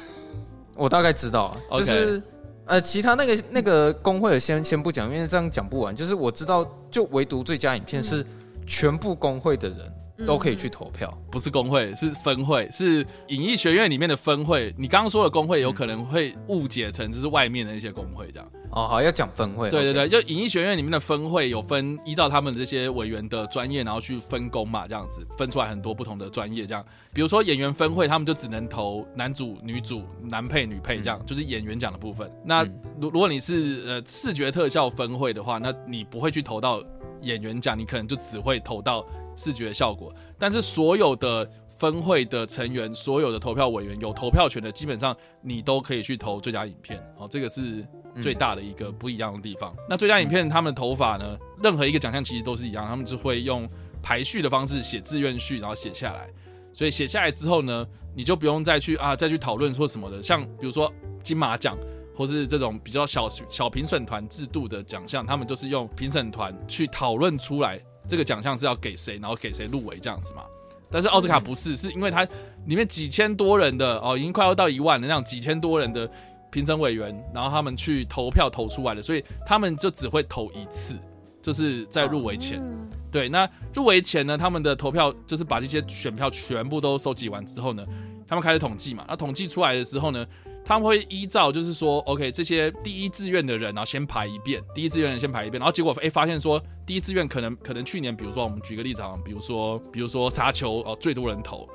[0.76, 2.24] 我大概知道， 就是、okay.
[2.66, 5.96] 呃，其他那个那个工会的先先不讲，因为这样讲不完。
[5.96, 8.26] 就是我知道，就唯独最佳影片是
[8.66, 9.94] 全部工会的人。
[10.26, 14.74] 都可以去投票，不是工会，是分会，是影艺学院里面的分会。
[14.78, 18.52] 你刚刚说的工会，有可能会误解成就是外面的那些工会这样。
[18.72, 19.70] 哦，好，要讲分会。
[19.70, 26.86] 对对对，就影艺学院里面的分会有分，依照他们的这些委员的专业，然后去分工嘛，这样子分出来很多不同的专业这样。
[27.14, 32.32] 比如说演员分会，他们就只能投男主、女主、男配、女配这样，就是演员奖的部分。
[32.44, 32.64] 那
[33.00, 36.84] 如如果你是呃视觉特效分会的话，那你不会去投到
[37.22, 39.06] 演员奖，你可能就只会投到。
[39.40, 47.00] 视觉效果，但是所有的分会的成员，所有的投票委员有投票权的，基本上你都可以去投最佳影片。
[47.18, 47.86] 哦，这个是
[48.22, 49.74] 最大的一个不一样的地方。
[49.78, 53.68] 嗯、那最佳影片他们的投法呢，任何一个奖项其实都是一样，他们就会用
[54.02, 56.28] 排序的方式写志愿序，然后写下来。
[56.74, 57.86] 所以写下来之后呢，
[58.16, 60.22] 你就不用再去啊再去讨论说什么的。
[60.22, 60.92] 像比如说
[61.24, 61.78] 金马奖，
[62.16, 67.80] 或是这种比较小小评审团制度的奖项，他们就是用评审团去讨论出来。
[68.08, 70.44] 这个奖项是要给谁，然后给谁入围这样子嘛？
[70.89, 72.23] 但是奥斯卡不是，是因为它
[72.65, 76.10] 里面几千多人的哦，已经快要到一万了那样几千多人的
[76.50, 80.95] 评审委员，然后他们去投票投出来的，所以他们就只会投一次，
[81.41, 82.62] 就是在入围前。
[83.12, 87.86] 对，那入围前呢，他们的投票就是把这些选票全部都收集完之后呢，
[88.28, 89.06] 他们开始统计嘛。
[89.08, 90.26] 那统计出来的时候呢，
[90.68, 101.66] 他们会依照就是说，OK，这些第一志愿的人，然后先排一遍，第一志愿的人先排一遍，然后结果哎发现说，第一志愿可能可能去年，比如说我们举个例子啊，比如说比如说沙丘哦，最多人投，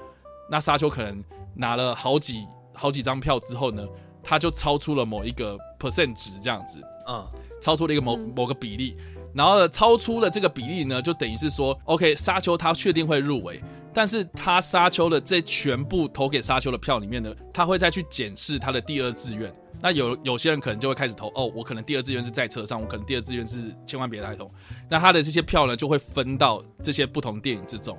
[0.50, 1.24] 那沙丘可能
[1.54, 3.82] 拿了好几好几张票之后呢，
[4.22, 6.78] 他就超出了某一个 percent 值这样子，
[7.08, 7.26] 嗯，
[7.62, 8.94] 超出了一个某某个比例，
[9.32, 13.58] 然后呢超出了这个比例呢，就等于是说，OK，沙丘他确定会入围。
[13.94, 24.50] 但是他沙丘的这全部投给沙丘的票里面呢，他会再去检视他的第二志愿，那有有些人可能就会开始投哦，我可能第二志愿是在车上，我可能第二志愿是千万别抬头。
[24.88, 27.98] 那他的这些票呢，就会分到这些不同电影之中，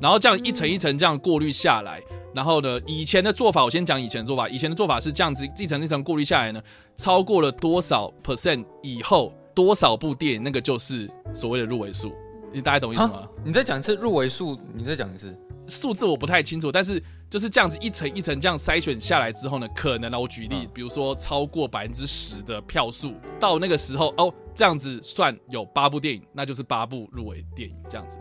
[0.00, 2.00] 然后这样一层一层这样过滤下来。
[2.34, 4.48] 然后呢，以前的做法，我先讲以前的做法。
[4.48, 6.60] 以前的做法是这样子，一层一层过滤下来呢，
[6.96, 12.12] 超过了多少 percent 以后，多少部电影，那个就是所谓的入围数。
[12.54, 13.28] 你大概懂意思吗？
[13.44, 15.36] 你再讲一次入围数，你再讲一次
[15.66, 17.02] 数字，我不太清楚，但是。
[17.30, 28.18] 就是这样子一层一层这样筛选下来之后呢，可能呢，我举例，嗯、比如说超过百分之十的票数，到那个时候哦，这样子算有八部电影，那就是八部入围电影这样子。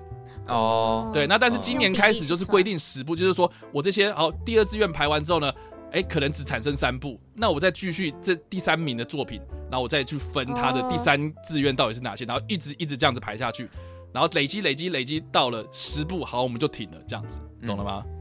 [0.47, 5.53] 哦，对，那但是今年开始就是规定十部，就是说我这些好第二志愿排完之后呢，
[5.91, 13.69] 哎，可能只产生三部，那我再继续这第三名的作品，然后我再去分他的第三志愿到底是哪些，然后一直一直这样子排下去，
[14.13, 18.03] 然后累积累积累积到了十部，好，我们就停了，这样子，懂了吗？
[18.05, 18.13] 嗯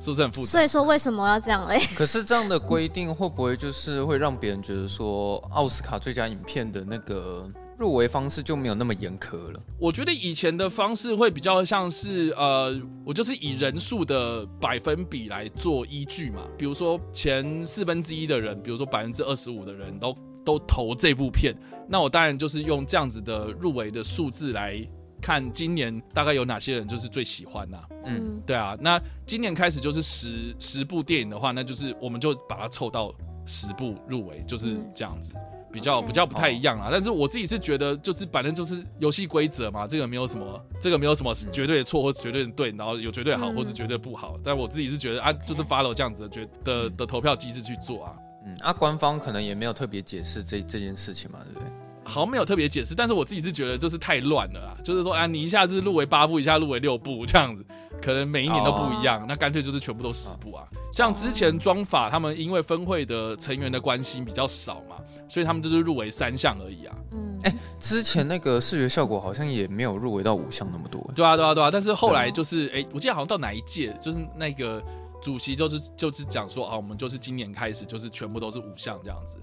[0.00, 0.46] 是不是很复杂？
[0.46, 1.78] 所以说为什么要这样嘞？
[1.96, 9.62] 可是这样的规定会不会就是会让别人觉得说奥斯卡最佳影片的那个入围方式就没有那么严苛了？
[9.78, 16.42] 我觉得以前的方式会比较像是呃，我就是以人数的百分比来做依据嘛。
[16.56, 21.56] 比如说前四分之一的人，比如说百分之二十五的人都都投这部片，
[21.88, 24.84] 那我当然就是用这样子的入围的数字来。
[25.20, 27.88] 看今年大概有哪些人就是最喜欢呐、啊？
[28.04, 35.32] 嗯，对啊，那今年开始就是十十部电影的话，那就是我们就把它凑到十部入围，就是这样子，
[35.72, 36.88] 比较比较不太一样啊。
[36.90, 44.36] 但是我自己是觉得，就是反正就是游戏规则嘛，这个没有什么，这个没有什么绝对的错或绝对的对，然后有绝对好或是绝对不好。
[44.42, 48.16] 但我自己是觉得啊，就是 follow 这样子的觉的的投票机制去做啊。
[48.46, 51.68] 嗯，啊，官方可能也没有特别解释这这件事情嘛，对不对？
[52.08, 54.76] 好像没有特别解释，但是我自己是觉得就是太乱了啦。
[54.82, 57.64] 就是说啊，你一下子入围八部，一下入围六部这样子，
[58.00, 59.24] 可能每一年都不一样。
[59.28, 60.66] 那干脆就是全部都十部啊。
[60.90, 64.96] 像之前妆法他们因为分会的成员的关系比较少嘛，
[65.28, 66.96] 所以他们就是入围三项而已啊。
[67.12, 70.98] 嗯，哎，之前那个视觉效果好像也没有入围到五项那么多。
[71.14, 71.70] 对啊，对啊，对啊。
[71.70, 74.82] 但是后来就是哎，我记得好像到哪一届，就是那个
[75.20, 79.38] 主席就是就是讲说啊，我们就是今年开始就是全部都是五项这样子。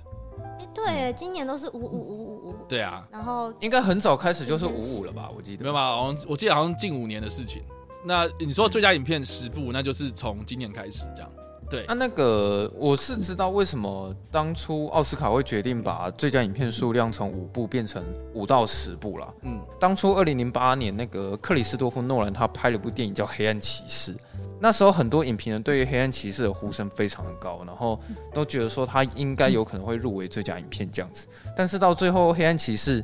[0.84, 2.56] 哎，对，今年都是五五五五五。
[2.68, 5.32] 对啊，然后应该很早开始就是五五了吧？
[5.36, 5.96] 我记得没有吧？
[5.96, 7.64] 好像我记得好像近五年的事情。
[8.04, 11.32] 那你说最佳影片十部，那就是从今年开始这样。
[11.70, 19.34] 对，那那个我是知道为什么当初奥斯卡会决定把最佳影片数量从五部变成五到十部了。
[19.42, 24.14] 嗯，当初二零零八年那个克里斯多夫诺兰他拍了部电影叫《黑暗骑士》。
[24.60, 28.00] 那时候很多影评人对于《黑暗骑士》的呼声非常的高，然后
[28.34, 31.28] 都觉得说他应该有可能会入围最佳影片这样子。
[31.58, 33.02] 但是到最后，《黑暗骑士》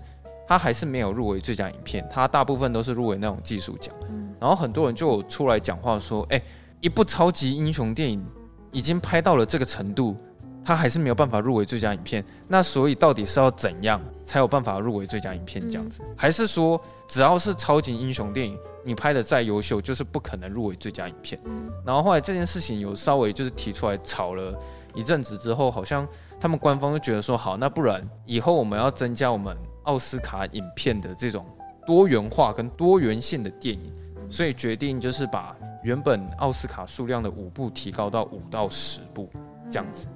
[0.48, 3.94] 他还是没有入围最佳影片，他大部分都是入围那种技术奖。
[4.40, 6.42] 然后很多人就有出来讲话说：“哎，
[6.80, 8.26] 一部超级英雄电影
[8.72, 10.16] 已经拍到了这个程度，
[10.64, 12.24] 他还是没有办法入围最佳影片。
[12.48, 16.02] 那所以到底是要怎样才有办法入围最佳影片这样子？
[16.16, 21.40] 还是说只要是超级英雄电影？”你拍的再优秀，就是不可能入围最佳影片。
[21.86, 24.60] 然后后来这件事情有稍微就是提出来吵了
[24.96, 26.08] 一阵子之后，好像
[26.40, 31.46] 他们官方就觉得说，好，那不然以后我们要增加我们奥斯卡影片的这种
[31.86, 33.94] 多元化跟多元性的电影，
[34.32, 39.30] 所以决定就是把原本奥斯卡数量的五部提高到五到十部
[39.70, 40.08] 这样子。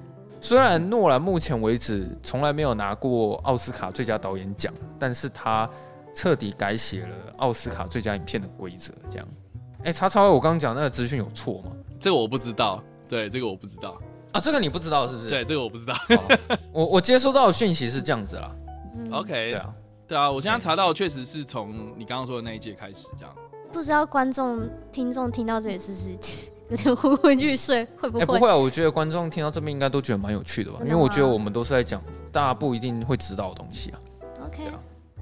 [0.41, 5.69] 虽然诺兰目前为止从来没有拿过奥斯卡最佳导演奖，但是他。
[6.17, 9.27] 彻底改写了奥斯卡最佳影片的规则，这样。
[9.83, 11.73] 哎，叉叉，我刚刚讲那个资讯有错吗？
[11.99, 12.81] 这个我不知道。
[13.09, 13.99] 对，这个我不知道。
[14.31, 15.29] 啊，这个你不知道是不是？
[15.29, 15.93] 对，这个我不知道。
[16.71, 18.55] 我我接收到的讯息是这样子啦。
[18.95, 19.27] 嗯、OK。
[19.27, 19.73] 对啊，
[20.07, 23.35] 对啊，我现在查到确实是从你刚刚说的那一届开始这样。
[23.75, 26.11] 不知道观众听众听到这里是不是
[26.71, 27.85] 有点昏昏欲睡？
[27.97, 28.25] 会不会？
[28.25, 33.99] 不会啊，我觉得观众听到这边应该都觉得蛮有趣的吧，因为我觉得我们都是在讲大家不一定会知道的东西啊。
[34.45, 34.63] OK。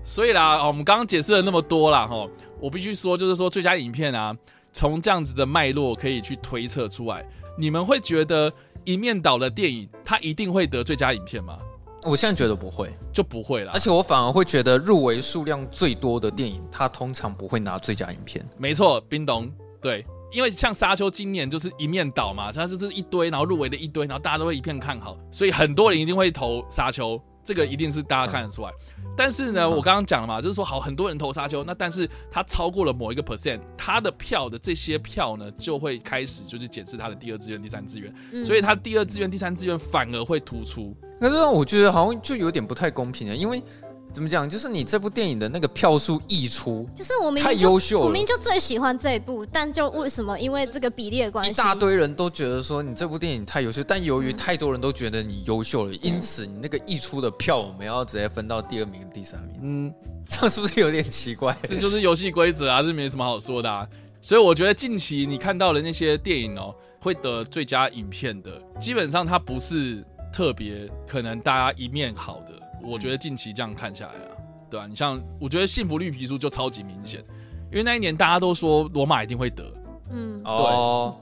[0.05, 2.27] 所以啦，我们刚刚解释了那么多啦，哈，
[2.59, 4.33] 我必须说，就是说最佳影片啊，
[4.71, 7.25] 从这样子的脉络可以去推测出来，
[7.57, 8.53] 你们会觉得
[8.85, 11.57] 一面倒的电影，它一定会得最佳影片吗？
[12.05, 13.71] 我现在觉得不会，就不会了。
[13.73, 18.45] 而且我反而会觉得入围数量最多的电影，它通常不会拿最佳影片。
[18.57, 27.21] 没错，冰冻，对，因为像沙丘今年就是一面倒嘛，它就是一堆，然后入围的一堆，然后大家都会一片看好，所以很多人一定会投沙丘。
[27.45, 28.71] 这个一定是大家看得出来，
[29.17, 40.95] 但是呢，我刚刚讲了嘛，就是说好很多人投沙丘，那但是它超过了某一个 percent，它的票的这些票呢，就会开始就是检视它的第二志愿、第三志愿，所以他第二志愿、第三志愿反而会突出。
[41.23, 43.63] 可是我觉得好像就有点不太公平啊，因为
[44.11, 44.47] 怎么讲？
[44.47, 59.59] 就是你这部电影的那个票数溢出，就是我明明太优秀了，我明明就最喜欢这一部，但就为什么因为这个比例的关系，一大堆人都觉得说你这部电影太优秀，但由于太多人都觉得你优秀了，嗯、因此你那个溢出的票，我们要直接分到第二名、第三名。
[59.61, 59.93] 嗯，
[60.27, 61.57] 这样是不是有点奇怪？
[61.63, 63.87] 这就是游戏规则啊，这没什么好说的啊。
[64.21, 72.61] 所以我觉得近期你看到的那些电影哦，会得最佳影片的，基本上它不是特别可能大家一面好的。
[72.81, 74.35] 我觉得近期这样看下来啊，
[74.69, 74.87] 对吧、啊？
[74.89, 77.23] 你像我觉得《幸福绿皮书》就超级明显，
[77.71, 79.63] 因为那一年大家都说罗马一定会得，
[80.11, 80.51] 嗯，对。
[80.51, 81.15] 哦、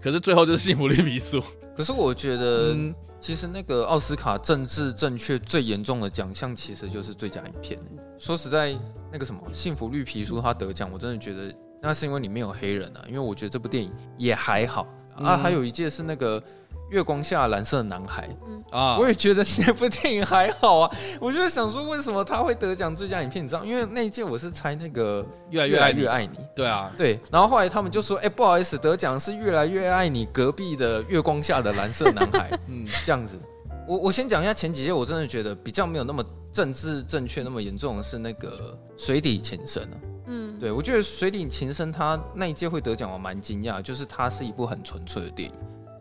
[0.00, 1.38] 可是最后就是《幸福绿皮书》。
[1.76, 2.74] 可是我觉得，
[3.20, 7.78] 其实那个奥斯卡政治正确最严重的奖项，其实就是最佳影片。
[8.18, 8.76] 说实在，
[9.12, 13.04] 那个什么《幸福绿皮书》他得奖，我真的觉得那是因为里面有黑人啊。
[13.06, 14.86] 因为我觉得这部电影也还好、
[15.18, 15.36] 嗯、啊。
[15.36, 16.42] 还有一届是那个。
[16.90, 20.90] 月光下蓝色的男孩，嗯啊，我也觉得那部电影还好啊。
[21.20, 23.44] 我就想说，为什么他会得奖最佳影片？
[23.44, 26.38] 你知道，因为那一届我是猜那个越来越爱越爱你。
[26.54, 27.18] 对啊，对。
[27.30, 32.50] 然后后来他们就说，哎、欸，不好意思，得奖是越来越爱你隔壁的月光下的蓝色男孩。
[32.68, 33.38] 嗯，这样子。
[33.86, 39.96] 我我先讲一下前几届，我真的觉得比较没有那么政治正确那么严重的是那个水底情深啊。
[40.26, 45.54] 嗯，对，我觉得水底情深他那一届会得奖，我蛮惊讶，就是它是一部很纯粹的电影。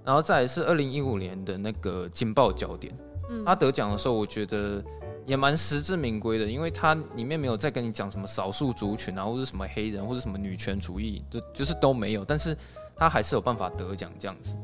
[0.06, 2.94] 然后再来是二零一五年的那个金爆焦点，
[3.30, 4.84] 嗯，他得奖的时候，我觉得
[5.26, 12.58] 也蛮实至名归的，因为他里面没有再跟你讲什么少数族群啊，或者什么黑人或者什么女权主义，就就是都没有，但是
[12.96, 14.58] 他还是有办法得奖这样子。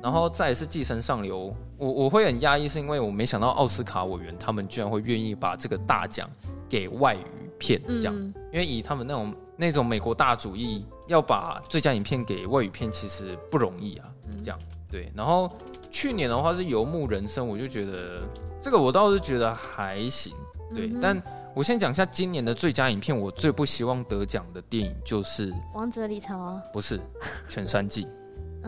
[0.00, 6.30] 然后再来是寄生上流，我我会很压抑，是因为我没想到奥斯卡委员他们居然会愿意把这个大奖
[6.68, 8.14] 给外语片这样，
[8.52, 14.06] 因为以他们那种那种美国大主义，要把最佳影片给外语片其实不容易啊，
[14.44, 14.58] 这样。
[14.94, 15.50] 对，然后
[15.90, 18.22] 去年的话是游牧人生，我就觉得
[18.60, 20.32] 这个我倒是觉得还行。
[20.72, 21.20] 对，嗯、但
[21.52, 26.96] 我先讲一下今年的最佳影片，我最不希望得奖的电影就是《王者理查》啊，不是
[27.48, 28.04] 《犬山记》。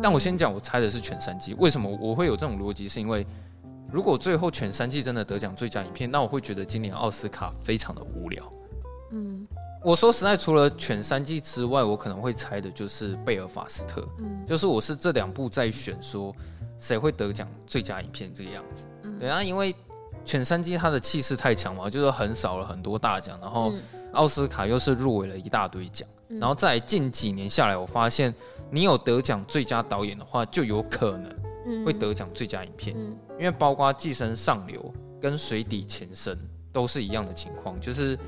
[0.02, 1.54] 但我先讲，我猜的是《犬山记》。
[1.60, 2.88] 为什么我会有这种逻辑？
[2.88, 3.24] 是因为
[3.92, 8.50] 如果最后《犬山记》真的得奖最佳影片，那我会觉得今年奥斯卡非常的无聊。
[9.12, 9.46] 嗯。
[9.86, 16.34] 我说实在，除了《犬三季》之外，我可能会猜的就是《贝尔法斯特》，嗯，就是我是这两部在选，说
[16.76, 18.88] 谁会得奖最佳影片这个样子。
[19.04, 19.72] 嗯，对啊，因为
[20.24, 23.72] 《犬三季》它的气势太强嘛，就是横扫了很多大奖，然后
[24.10, 28.34] 奥斯卡又是入围了一大堆奖，嗯，然后在近几年下来，我发现
[28.72, 34.80] 你有得奖最佳导演的话，就有可能会得奖最佳影片，嗯，因为包括《寄生上流》
[35.22, 36.34] 跟《水底情深》
[36.72, 38.18] 都是一样的情况，就是。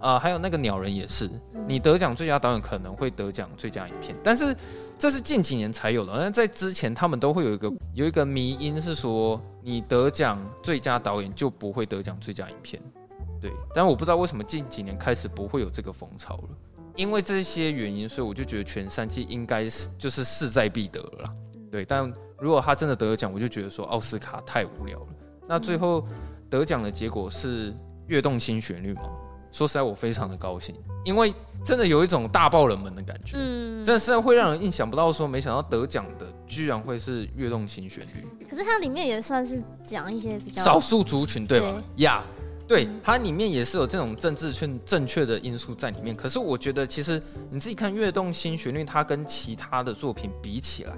[0.00, 1.28] 啊、呃，还有那个鸟人也是，
[1.66, 4.54] 你得奖最佳导演可能会得奖最佳影片，但是
[4.98, 6.12] 这是近几年才有的。
[6.16, 12.82] 那在之前，他们都会有一个有一个迷因是说，你得奖最佳导演就不会得奖最佳影片，
[13.40, 13.52] 对。
[13.74, 16.48] 但我不知道为什么近几年开始不会有这个风潮了，
[16.94, 21.30] 因为这些原因，所以我就觉得全三季应该是就是势在必得了啦，
[21.70, 21.84] 对。
[21.84, 25.06] 但如果他真的得了奖，我就觉得说奥斯卡太无聊了。
[25.46, 26.06] 那最后
[26.48, 27.74] 得奖的结果是
[28.06, 29.02] 跃动新旋律吗？
[29.50, 31.32] 说实在，我非常的高兴，因为
[31.64, 38.26] 真的有一种大爆冷门的感觉，嗯，真的是会让人意想不到，说没想到得奖的居然会是《跃动新旋律》。
[38.48, 41.82] 可是它里面也算是讲一些比较少数族群，对吧？
[41.96, 42.22] 呀，
[42.66, 46.14] 对，它里面也是有这种政治正正确的因素在里面。
[46.14, 50.92] 可是我觉得，其实你自己看《跃动新旋律》，它跟其他的作品比起来，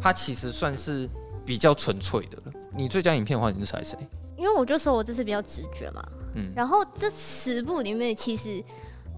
[0.00, 1.08] 它其实算是
[1.44, 2.52] 比较纯粹的了。
[2.74, 3.98] 你最佳影片的话，你是猜谁？
[4.36, 6.02] 因为我就说我这次比较直觉嘛。
[6.34, 8.62] 嗯，然后这十部里面，其实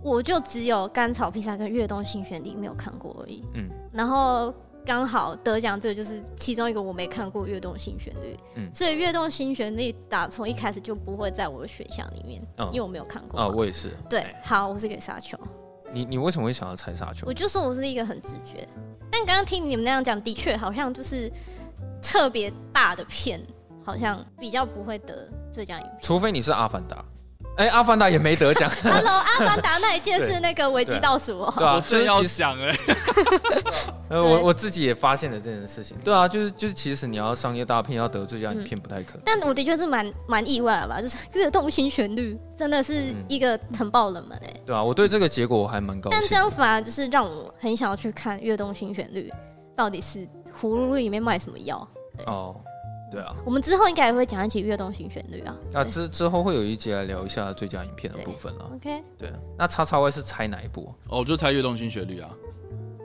[0.03, 3.43] 我就只有《甘草披萨》跟《跃动新旋律》没有看过而已。
[3.55, 4.53] 嗯，然后
[4.85, 8.35] 刚好得奖这个就是其中一个我没看过《跃动新旋律》。
[8.57, 13.41] 嗯，所以《跃动新旋律》打从一开始就不会在我的选项里面，嗯、因为我没有看过。
[13.41, 13.91] 啊，我也是。
[14.11, 15.39] 对，好，我是给沙丘。
[15.93, 17.27] 你你为什么会想要猜沙丘？
[17.27, 18.69] 我就说我是一个很直觉，
[19.11, 21.31] 但刚刚听你们那样讲，的确好像就是
[22.03, 23.41] 特别大的片。
[23.85, 27.05] 好像比较不会得最佳影片，除非你是阿凡达。
[27.57, 28.69] 哎，阿凡达也没得奖。
[28.83, 31.55] Hello， 阿凡达那一届是那个危机倒数哦。
[31.57, 32.77] 对啊，真要想哎。
[34.11, 35.97] 呃，我我自己也发现了这件事情。
[36.03, 39.23] 对啊，就是就是，其实你要商业大片要得最佳影片不太可能。
[39.25, 44.55] 但我的确是蛮蛮意外的吧，就是跃动新旋律真的是一个很爆冷门哎。
[44.67, 46.19] 对啊，我对这个结果我还蛮高兴。
[46.19, 49.33] 但这样反而就是让我很想要去看跃动新旋律
[49.77, 50.27] 到底是
[50.61, 51.87] 葫芦里面卖什么药
[52.27, 52.57] 哦。
[53.15, 55.55] 对啊，我们之后应该也会讲一起跃动新旋律啊。
[55.73, 58.71] 那之之后会有一集来聊一下最佳影片的部分了。
[58.75, 59.33] OK，对。
[59.57, 60.93] 那叉叉 Y 是猜哪一部？
[61.09, 62.29] 哦，就猜跃动新旋律啊。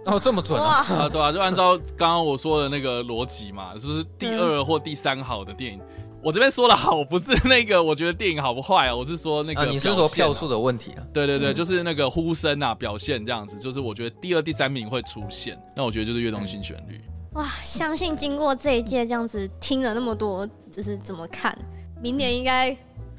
[0.05, 0.83] 哦，这么准啊？
[0.89, 5.79] 啊，对啊，就按照刚刚我说的那个逻辑嘛，就是第二或第三好的电影，
[6.23, 9.65] 我这边说的好不是那个，我觉得电影好不坏啊，我是说那个、啊。
[9.65, 11.03] 你是说票数的问题啊？
[11.13, 16.99] 对对对，嗯、就是那个呼声啊，表现这样子，就是我觉得第二、第三名会出现，那我觉得就是跃动新旋律。
[17.33, 21.57] 哇，相信经过这一届这样子听了那么多，就是怎么看，
[22.01, 22.75] 明年应该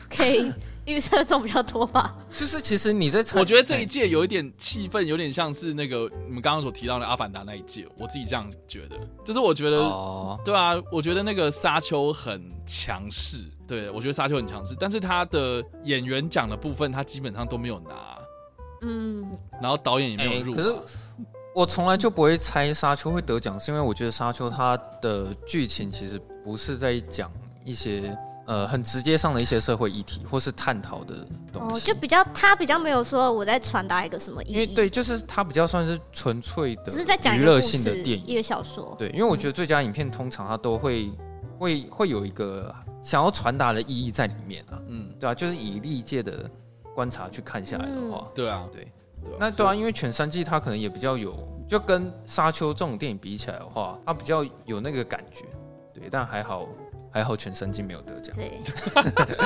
[0.08, 0.52] 可以。
[0.86, 18.18] 预测中比较多吧， 就是其实你在，我觉得这一届有一点气氛，有点像是那个你们刚刚所提到的《阿凡达》那一届，我自己这样觉得，就是我觉得，哦、对啊，我觉得那个沙丘很强势，对，我觉得沙丘很强势，但是他的演员奖的部分，他基本上都没有拿，
[18.82, 19.30] 嗯，
[19.60, 20.62] 然后导演也没有入、啊欸。
[20.62, 20.74] 可是
[21.54, 27.30] 我从来就不会猜沙丘会得奖，是因为我觉得沙丘它的剧情其实不是在讲
[27.64, 28.16] 一些。
[28.46, 34.52] 呃，很直接上的一些社会议题，或是探讨的东西，哦，就比较他比较没有说我在传达一个什么意义。
[34.54, 38.92] 因为对，就是他比较算是纯粹的，只是在讲娱乐性的电影，一个小说。
[38.98, 41.12] 对，因为我觉得最佳影片通常它都会
[41.60, 42.74] 会会有一个
[43.04, 44.82] 想要传达的意义在里面啊。
[44.88, 46.50] 嗯，对啊，就是以历届的
[46.92, 48.90] 观察去看下来的话，对啊，对，
[49.38, 51.36] 那对啊，因为犬山记它可能也比较有，
[51.68, 55.44] 就跟沙丘这种电影比起来的话，它比较有那个感觉。
[55.92, 56.66] 对，但还好。
[57.12, 58.32] 还好犬山记没有得奖。
[58.36, 58.60] 对。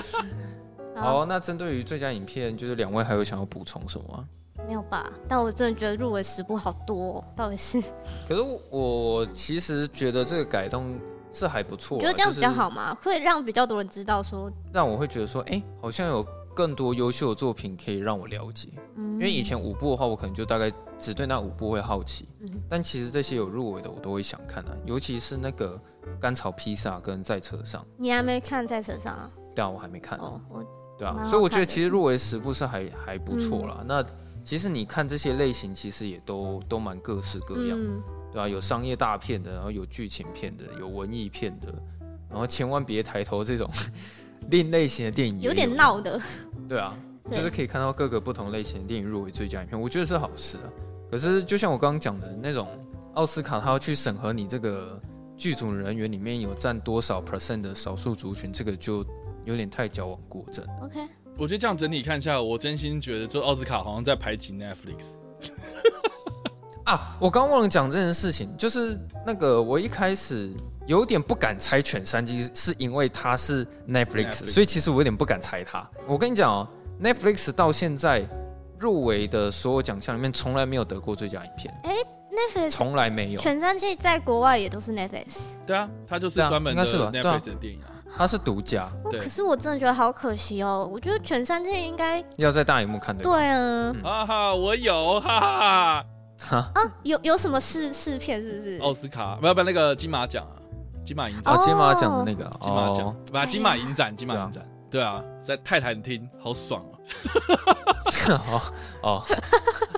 [0.95, 4.29] 好，那针对于最佳影片，就是两位还有想要补充什么吗？
[4.67, 5.11] 没有吧？
[5.27, 7.81] 但我真的觉得入围十部好多，哦，到底是？
[8.29, 11.01] 可是我其实觉得这个改动
[11.33, 11.99] 是还不错。
[11.99, 12.95] 觉得这样比较好吗？
[13.03, 18.69] 会让比较多人知道说，让我会觉得说，哎、欸，好像有更多优秀的作品可以让我了解。
[18.97, 19.15] 嗯。
[19.15, 22.29] 因为以前五部的话，我可能就大概只对那五部会好奇。
[22.41, 22.49] 嗯。
[22.69, 25.81] 但其实这些有入围的，我都会想看啊，尤其是那个。
[26.21, 29.31] 甘草披萨跟在车上，你还没看在车上啊？
[29.55, 30.19] 对啊，我还没看。
[30.19, 30.63] 哦，我
[30.99, 33.79] 对啊，所以我觉得其实入围十部是还还不错啦。
[33.81, 34.05] 嗯、那
[34.45, 41.75] 其实你看这些类型，其实也都都蛮各式各样，嗯、对啊，有商业大片的，然后有剧情片的，有文艺片的，
[42.29, 43.67] 然后千万别抬头这种
[44.51, 46.21] 另类型的电影有，有点闹的。
[46.69, 46.97] 对啊，
[47.31, 50.69] 就是可以看到各个不同类型的电影入围最佳影片，我觉得是好事啊。
[51.11, 52.69] 可是就像我刚刚讲的那种
[53.15, 55.01] 奥斯卡，他要去审核你这个。
[55.37, 59.05] 剧组人员里面有占多少 percent 的少数族群，这个就
[59.45, 60.65] 有点太矫枉过正。
[60.81, 61.01] OK，
[61.37, 65.17] 我觉得这样整体看下来，我真心觉得，就奥斯卡好像在排挤 Netflix。
[66.87, 70.53] 啊，我刚忘了讲这件事情，就是那个我一开始
[70.87, 75.89] 有点不敢猜《犬山记》，是因为它是 Netflix，, Netflix 所以其实我有点不敢猜它。
[76.07, 76.69] 我跟你讲哦
[77.03, 78.27] ，Netflix 到现在
[78.79, 81.75] 入围的所有奖项里面，从来没有得过最佳影片。
[81.85, 81.95] 欸
[82.35, 85.53] Netflix 从来没有，犬山记在国外也都是 Netflix。
[85.65, 88.91] 对啊，它就是专门的 Netflix 的电影啊，它是独家。
[89.05, 93.23] 可是我真的觉得好可惜哦，我觉得犬山记应该要在大荧幕看的。
[93.23, 96.05] 对啊，哈哈，我有哈哈
[96.41, 98.79] 哈啊，有有什么试试片是不是？
[98.83, 100.59] 奥斯卡不要不那个金马奖啊，
[101.05, 101.55] 金马影展。
[101.55, 104.67] 哦，金马奖的那个金马奖，把金马影展，金马影展。
[104.91, 108.41] 对啊，在泰坦厅，好爽 哦！
[108.47, 108.63] 哦
[109.03, 109.23] 哦，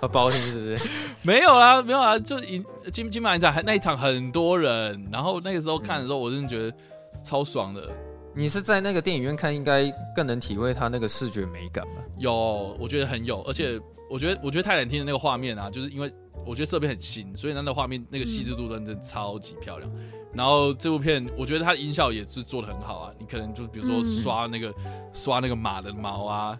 [0.00, 0.90] 好不好听是不是？
[1.22, 6.74] 没有啊，没有啊，就影金金马影展还那一场很多人，然后那个时候看的时候，我真的觉得
[7.22, 7.90] 超爽的。
[8.34, 9.82] 你是在那个电影院看，应该
[10.14, 12.02] 更能体会它那个视觉美感吧？
[12.16, 13.78] 有，我觉得很有，而且
[14.10, 16.10] 我觉得我觉得泰坦厅的那个画面啊，就是因为
[16.44, 19.90] 我觉得设备很新，所以它的画面那个细致度真的超级漂亮。
[20.32, 23.12] 然后这部片，我觉得它的音效也是做的很好啊。
[23.18, 26.58] 你可能就比如说刷那个、嗯、刷那个马的毛啊，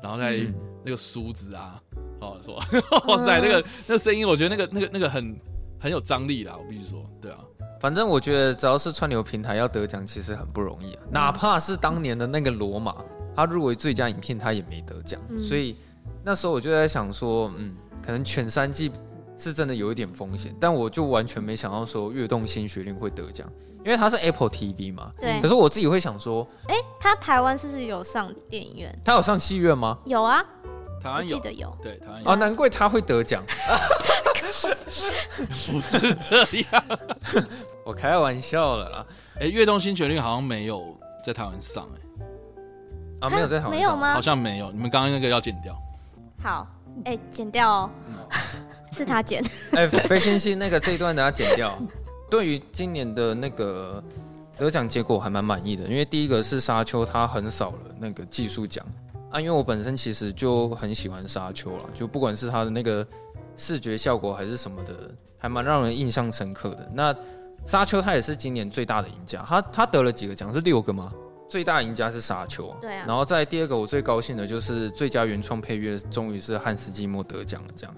[0.00, 0.38] 然后再
[0.84, 1.82] 那个梳子啊，
[2.20, 2.84] 哦，是吧？
[3.08, 5.36] 哇塞，那个那个声音，我觉得那个那个那个很
[5.80, 6.56] 很有张力啦。
[6.56, 7.38] 我必须说，对啊。
[7.80, 11.02] 反正我觉得只要是串流平台要得奖，其实很不容易啊。
[11.10, 12.94] 哪怕是当年的那个罗马，
[13.34, 15.20] 它入围最佳影片，它也没得奖。
[15.30, 15.76] 嗯、所以
[16.24, 18.92] 那时候我就在想说，嗯，可能犬山记。
[19.38, 23.46] 是真的有一点风险，但我就完全没想到说《跃动新旋律》会得奖，
[23.84, 25.12] 因为它是 Apple TV 嘛。
[25.18, 25.40] 对。
[25.40, 28.98] 可是我自己会想说，哎、欸，它台湾是不是有上电影院？
[29.04, 29.98] 它有上戏院吗？
[30.04, 30.42] 有啊，
[31.02, 31.76] 台湾有，记得有。
[31.82, 32.30] 对，台湾有。
[32.30, 33.42] 啊，难怪它会得奖。
[34.56, 36.84] 不是这样，
[37.84, 39.06] 我开玩笑了啦。
[39.34, 42.24] 哎、欸，《跃动新旋律》好像没有在台湾上、欸，
[43.20, 44.14] 哎，啊，没有在台湾上，没有吗？
[44.14, 44.70] 好像没有。
[44.72, 45.76] 你们刚刚那个要剪掉。
[46.42, 46.66] 好，
[47.04, 47.90] 哎、欸，剪掉哦。
[48.96, 51.78] 是他剪，哎，飞星星那个这一段等下剪掉。
[52.30, 54.02] 对于今年的那个
[54.56, 58.84] 得奖结果还蛮满意的，因为第一个是沙丘，他很少了那个技术奖
[59.30, 59.38] 啊。
[59.38, 63.06] 因为我本身其实就很喜欢沙丘了，就不管是他的那个
[63.56, 64.92] 视觉效果还是什么的，
[65.36, 66.90] 还蛮让人印象深刻的。
[66.94, 67.14] 那
[67.66, 70.52] 沙丘他也是今年最大的赢家，他他得了几个奖？
[70.54, 71.12] 是六个吗？
[71.48, 73.04] 最大赢家是沙丘，对啊。
[73.06, 77.94] 然后在第二个我最高兴的就是最佳原创配乐，终于是汉斯季默得奖了，这样。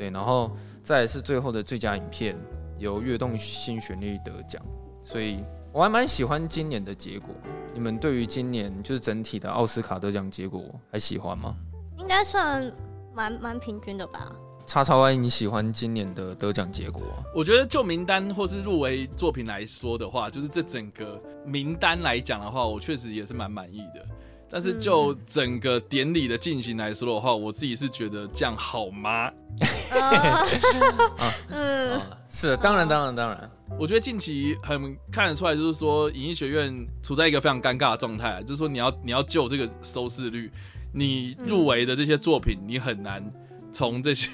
[0.00, 0.50] 对，然后
[0.82, 2.34] 再是最后的最佳影片
[2.78, 4.62] 由跃动新旋律得奖，
[5.04, 5.44] 所以
[5.74, 7.34] 我还蛮喜欢今年的结果。
[7.74, 11.54] 你们对于今年就是整体的奥斯卡得奖结果还喜欢吗？
[11.98, 12.72] 应该算
[13.14, 14.34] 蛮蛮平均的吧。
[14.64, 17.02] 叉叉 Y，你喜欢今年的得奖结果？
[17.34, 24.06] 我觉得就名单或是入围作品来说的话，就是这整个名单来讲的话，我确实也是蛮满意的。
[24.52, 29.30] 但是就整个典礼的进行来说的话，我自己是觉得这样好吗？
[31.50, 33.50] 嗯，是，当然，当然，当然。
[33.78, 40.50] 我觉得近期很看得出来，就是说影艺学院处在一个非常尴尬的状态，就是说你要你要救这个收视率，
[40.92, 43.24] 你入围的这些作品，你很难
[43.72, 44.28] 从这些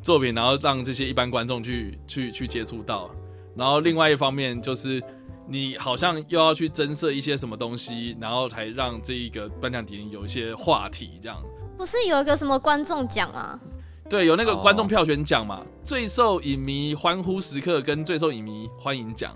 [0.00, 3.10] 作品，然后让这些一般观众去去去接触到。
[3.56, 5.02] 然后另外一方面就是。
[5.50, 11.42] 你好像又要去增设一些什么东西，然后才让这一个颁奖典礼有一些话题，这样。
[11.76, 13.58] 不是有一个什么观众奖啊？
[14.10, 19.34] 对，有那个观众票选奖嘛，最受影迷欢呼时刻跟最受影迷欢迎奖。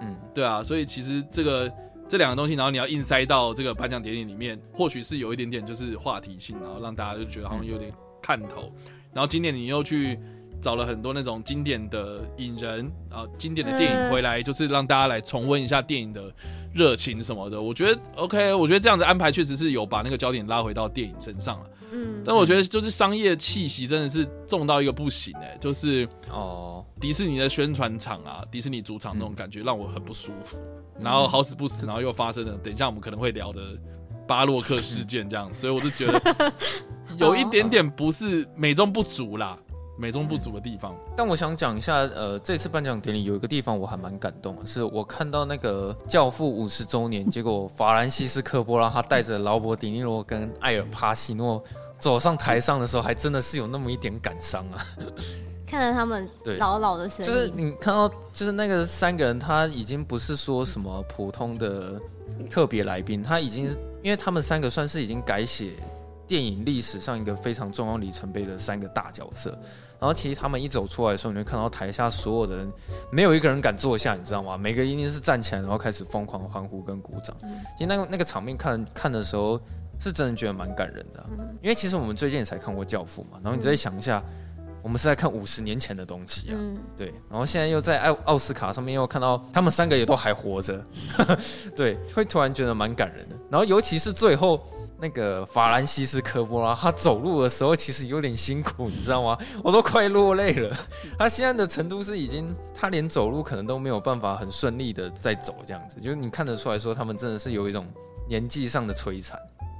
[0.00, 1.72] 嗯，对啊，所以其实这个
[2.06, 7.92] 这两个东西，然后你要硬塞到这个颁奖典礼里面，或许是有一点点就是话题性，然后让大家就觉得好像有点
[8.22, 8.72] 看头。
[9.12, 10.18] 然后今年你又去。
[10.60, 16.32] 找了很多那种经典的影人啊，经典的电影回来，就是让大家来重温一下电影的
[16.74, 17.60] 热情什么的。
[17.60, 21.70] 我觉得 OK，我觉得这样的安排确实是有把那个焦点拉回到电影身上了。
[21.90, 30.58] 嗯，但我觉得就是商业气息真的是重到一个不行哎、欸，就是哦，迪士尼的宣传场啊，迪士尼主场那种感觉让我很不舒服。
[31.00, 33.60] 然后好死不死，然后又发生了，等一下我们可能会聊的
[34.26, 36.52] 巴洛克事件这样，所以我就觉得
[37.16, 39.56] 有一点点不是美中不足啦。
[39.98, 51.62] 美中不足的地方，但我想讲一下，呃，这次颁奖典礼有一个地方我还蛮感动的，是我看到那个《教父》五十周年，结果法兰西斯科波拉他带着劳勃迪尼罗跟艾尔帕西诺
[51.98, 54.86] 走上台上的时候，还真的是有那么一点感伤啊。
[55.66, 56.26] 看着他们
[56.58, 62.00] 老老的身影，就是你看到，就是那个三个人，他已经不是说什么普通的
[62.48, 63.64] 特别来宾，他已经
[64.02, 65.72] 因为他们三个算是已经改写
[66.26, 69.58] 电影历史上一个非常重要里程碑的三个大角色。
[70.00, 72.72] 然后其实他们一走出来的时候，你会看到台下所有的人，
[73.10, 74.56] 没有一个人敢坐下，你知道吗？
[74.56, 77.36] 每个人一定是站起来，然后开始疯狂欢呼跟鼓掌。
[77.76, 79.60] 其实那个那个场面看看的时候，
[79.98, 81.26] 是真的觉得蛮感人的啊。
[81.60, 84.22] 因为其实我们最近也才看过《教父》嘛，然后你再想一下，
[84.82, 86.56] 我们是在看五十年前的东西啊，
[86.96, 87.12] 对。
[87.28, 90.84] 然后现在又在奥奥斯卡上面又看到他们三个也都还活着，
[91.74, 93.36] 对，会突然觉得蛮感人的。
[93.50, 94.64] 然后尤其是最后。
[95.00, 99.38] 那个法兰西斯科波拉，他走路的时候其实有点辛苦，你知道吗？
[99.62, 100.76] 我都快落泪了。
[101.18, 107.86] 他现在的程度是已经，他连走路可能都没有办法很顺利的在走这样子，就是你看得出来说他们真的是有一种
[108.28, 109.38] 年纪上的摧残。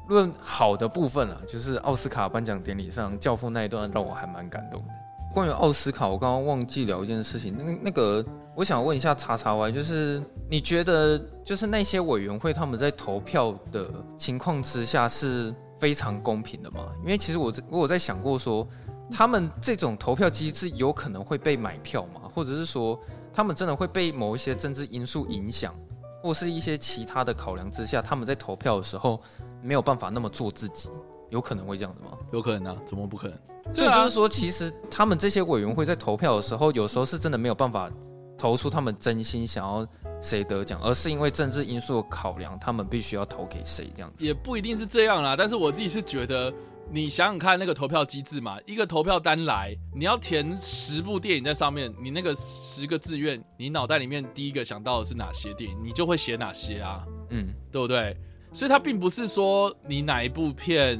[0.08, 4.82] 论好的部分啊，就是奥斯卡颁奖典礼上教父那一段让我还蛮感动。
[5.32, 7.54] 关于奥斯卡，我刚刚忘记聊一件事情。
[7.56, 8.24] 那那个，
[8.56, 16.92] 我想问一下叉叉 Y，就是你觉得，就是那些委员会他们在投票的情况之下是非常公平的吗？
[17.02, 18.66] 因为其实我我有在想过说，
[19.10, 22.22] 他们这种投票机制有可能会被买票吗？
[22.34, 22.98] 或者是说，
[23.32, 25.74] 他们真的会被某一些政治因素影响，
[26.22, 29.20] 或是一些其他的考量之下，他们在投票的时候
[29.62, 30.88] 没有办法那么做自己？
[31.30, 32.16] 有可能会这样的吗？
[32.32, 33.38] 有可能啊，怎么不可能？
[33.74, 37.90] 所以就是说，其实他们这些委员会在投票的时候，有时候是真的没有办法
[38.36, 39.86] 投出他们真心想要
[40.20, 44.24] 谁得奖，而是因为政治因素的考量，他们必须要投给谁这样子。
[44.24, 46.52] 也不一定是这样啦，但是我自己是觉得，
[46.90, 58.16] 你想想看那个投票机制嘛，一个投票单来，你要填十部电影在上面，你那个十个志愿，你脑袋里面第一个想到的是哪些电影，你就会写哪些啊，嗯，对不对？
[58.52, 60.98] 所以它并不是说你哪一部片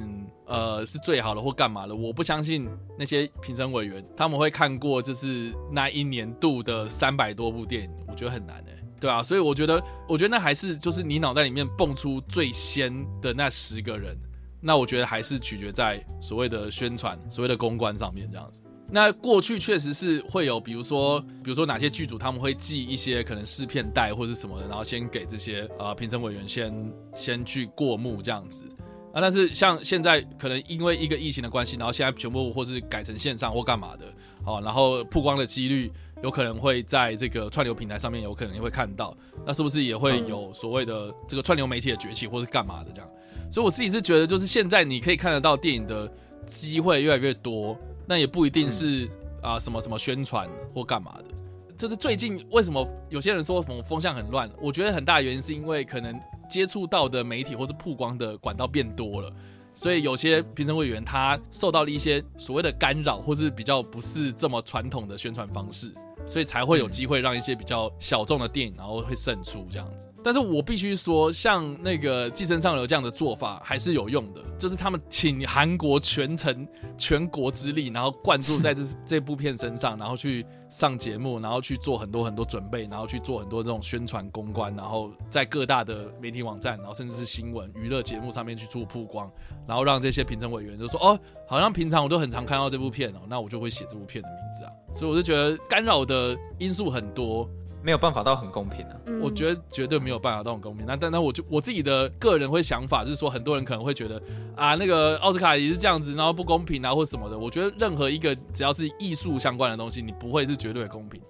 [0.49, 2.69] 呃是最好的或干嘛的，我不相信
[2.99, 14.17] 那些评审委员他们会看过就是那一年度的三百多部电影，我觉得很难哎、对啊，所以我觉得我觉得那还是就是你脑袋里面蹦出最先的那十个人，
[14.61, 18.61] 那我觉得还是取决在所谓的宣传、所谓的公关上面这样子。
[18.91, 28.65] 那过去确实是会有，比如说，比如说哪些剧组他们会寄一些可能试片带或是什么的，然后先给这些呃评审委员先先去过目这样子
[29.13, 29.21] 啊。
[29.21, 34.07] 但是像现在可能因为一个疫情的关系，然后现在全部或是改成线上或干嘛的，
[34.45, 35.91] 哦，然后曝光的几率
[36.23, 43.09] 有可能会在这个串流平台上面有可能也会看到，那是不是也会有所谓的这个串流媒体的崛起或是干嘛的这样？
[43.51, 46.11] 所以我自己是觉得，就是现在你可以看得到电影的
[46.45, 47.77] 机会越来越多。
[48.07, 49.05] 那也不一定是
[49.43, 51.25] 啊、呃、什么什么宣传或干嘛的，
[51.79, 54.51] 就是最近为什么有些人说什么风向很乱？
[54.61, 56.21] 我觉得很大的原因是因为可能
[56.51, 59.33] 接触到的媒体或是曝光的管道变多了，
[59.75, 65.95] 所以有些评审委员他受到了一些所谓的干扰，或是比较不是这么传统的宣传方式，
[66.29, 70.07] 所以才会有机会让一些比较小众的电影然后会胜出这样子。
[70.23, 76.67] 但是我必须说，像那个《寄生上流》这样的做法还是有用的，就是他们请韩国全程
[76.99, 89.31] 全国之力，然后灌注在这 这部片身上，然后去上节目，然后去做很多很多准备，然后去做很多这种宣传公关，然后在各大的媒体网站，然后甚至是新闻娱乐节目上面去做曝光，
[89.69, 96.18] 然后让这些评审委员就说：“哦，好像平常我都很常看到这部片哦，那我就会写这部片的名字啊。”所以我就觉得干扰的
[96.59, 97.49] 因素很多。
[97.81, 100.85] 没有办法到很公平啊，我觉得绝对没有办法到很公平。
[100.85, 104.21] 那但那我就我自己的个人会想法就是说，很多人可能会觉得
[104.57, 107.39] 啊，那个奥斯卡也是这样子，然后不公平啊，或什么的。
[107.39, 111.23] 我觉得任何一个只要是艺术相关的东西，你不会是绝对的公平。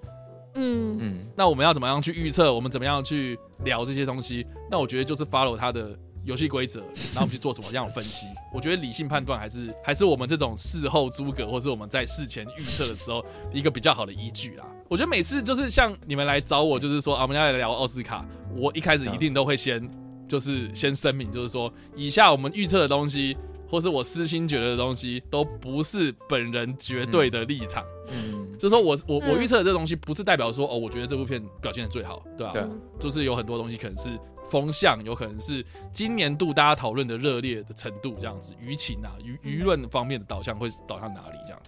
[0.55, 1.27] 嗯嗯。
[1.37, 2.53] 那我们要怎么样去预测？
[2.53, 4.45] 我们怎么样去聊这些东西？
[4.71, 5.97] 那我觉得就是 follow 他的
[6.29, 8.27] 游戏规则，然后我们去做什么样的分析？
[8.53, 14.67] 我觉得理性判断还是还是我们这种事后诸葛，或是我们在事前预测的时候一个比较好的依据啦。
[14.91, 19.91] 我觉得每次就是像你们来找我，就是说啊，我们要来聊奥斯卡，我一开始一定都会先
[20.29, 23.35] 就是先声明，就是说以下我们预测的东西，
[23.67, 27.83] 或是我私心觉得的东西，都不是本人绝对的立场。
[28.11, 32.53] 嗯，就是说我我我预测的这东西，不是代表说哦，我觉得这部片表现的最好，对吧？
[32.53, 32.63] 对，
[32.99, 34.11] 就是有很多东西可能是
[34.51, 41.39] 风向，有可能是今年度大家讨论的热烈的程度，这样子舆情啊，舆舆论方面的导向会导向哪里？
[41.47, 41.61] 这样。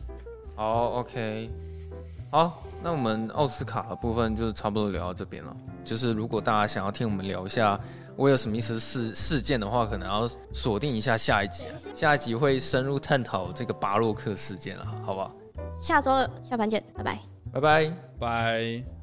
[0.54, 1.50] 好，OK。
[2.30, 5.56] 好，那我们奥斯卡的部分就是差不多聊到这边了。
[5.84, 7.80] 就是如果大家想要听我们聊一下
[8.16, 11.74] 我有什么意思事事件的话，可能要锁定一下下一集啊。
[11.94, 15.34] 下一集会深入探讨这个巴洛克事件了，好不好？
[15.80, 17.18] 下周二下班见，拜拜，
[17.52, 18.99] 拜拜，拜。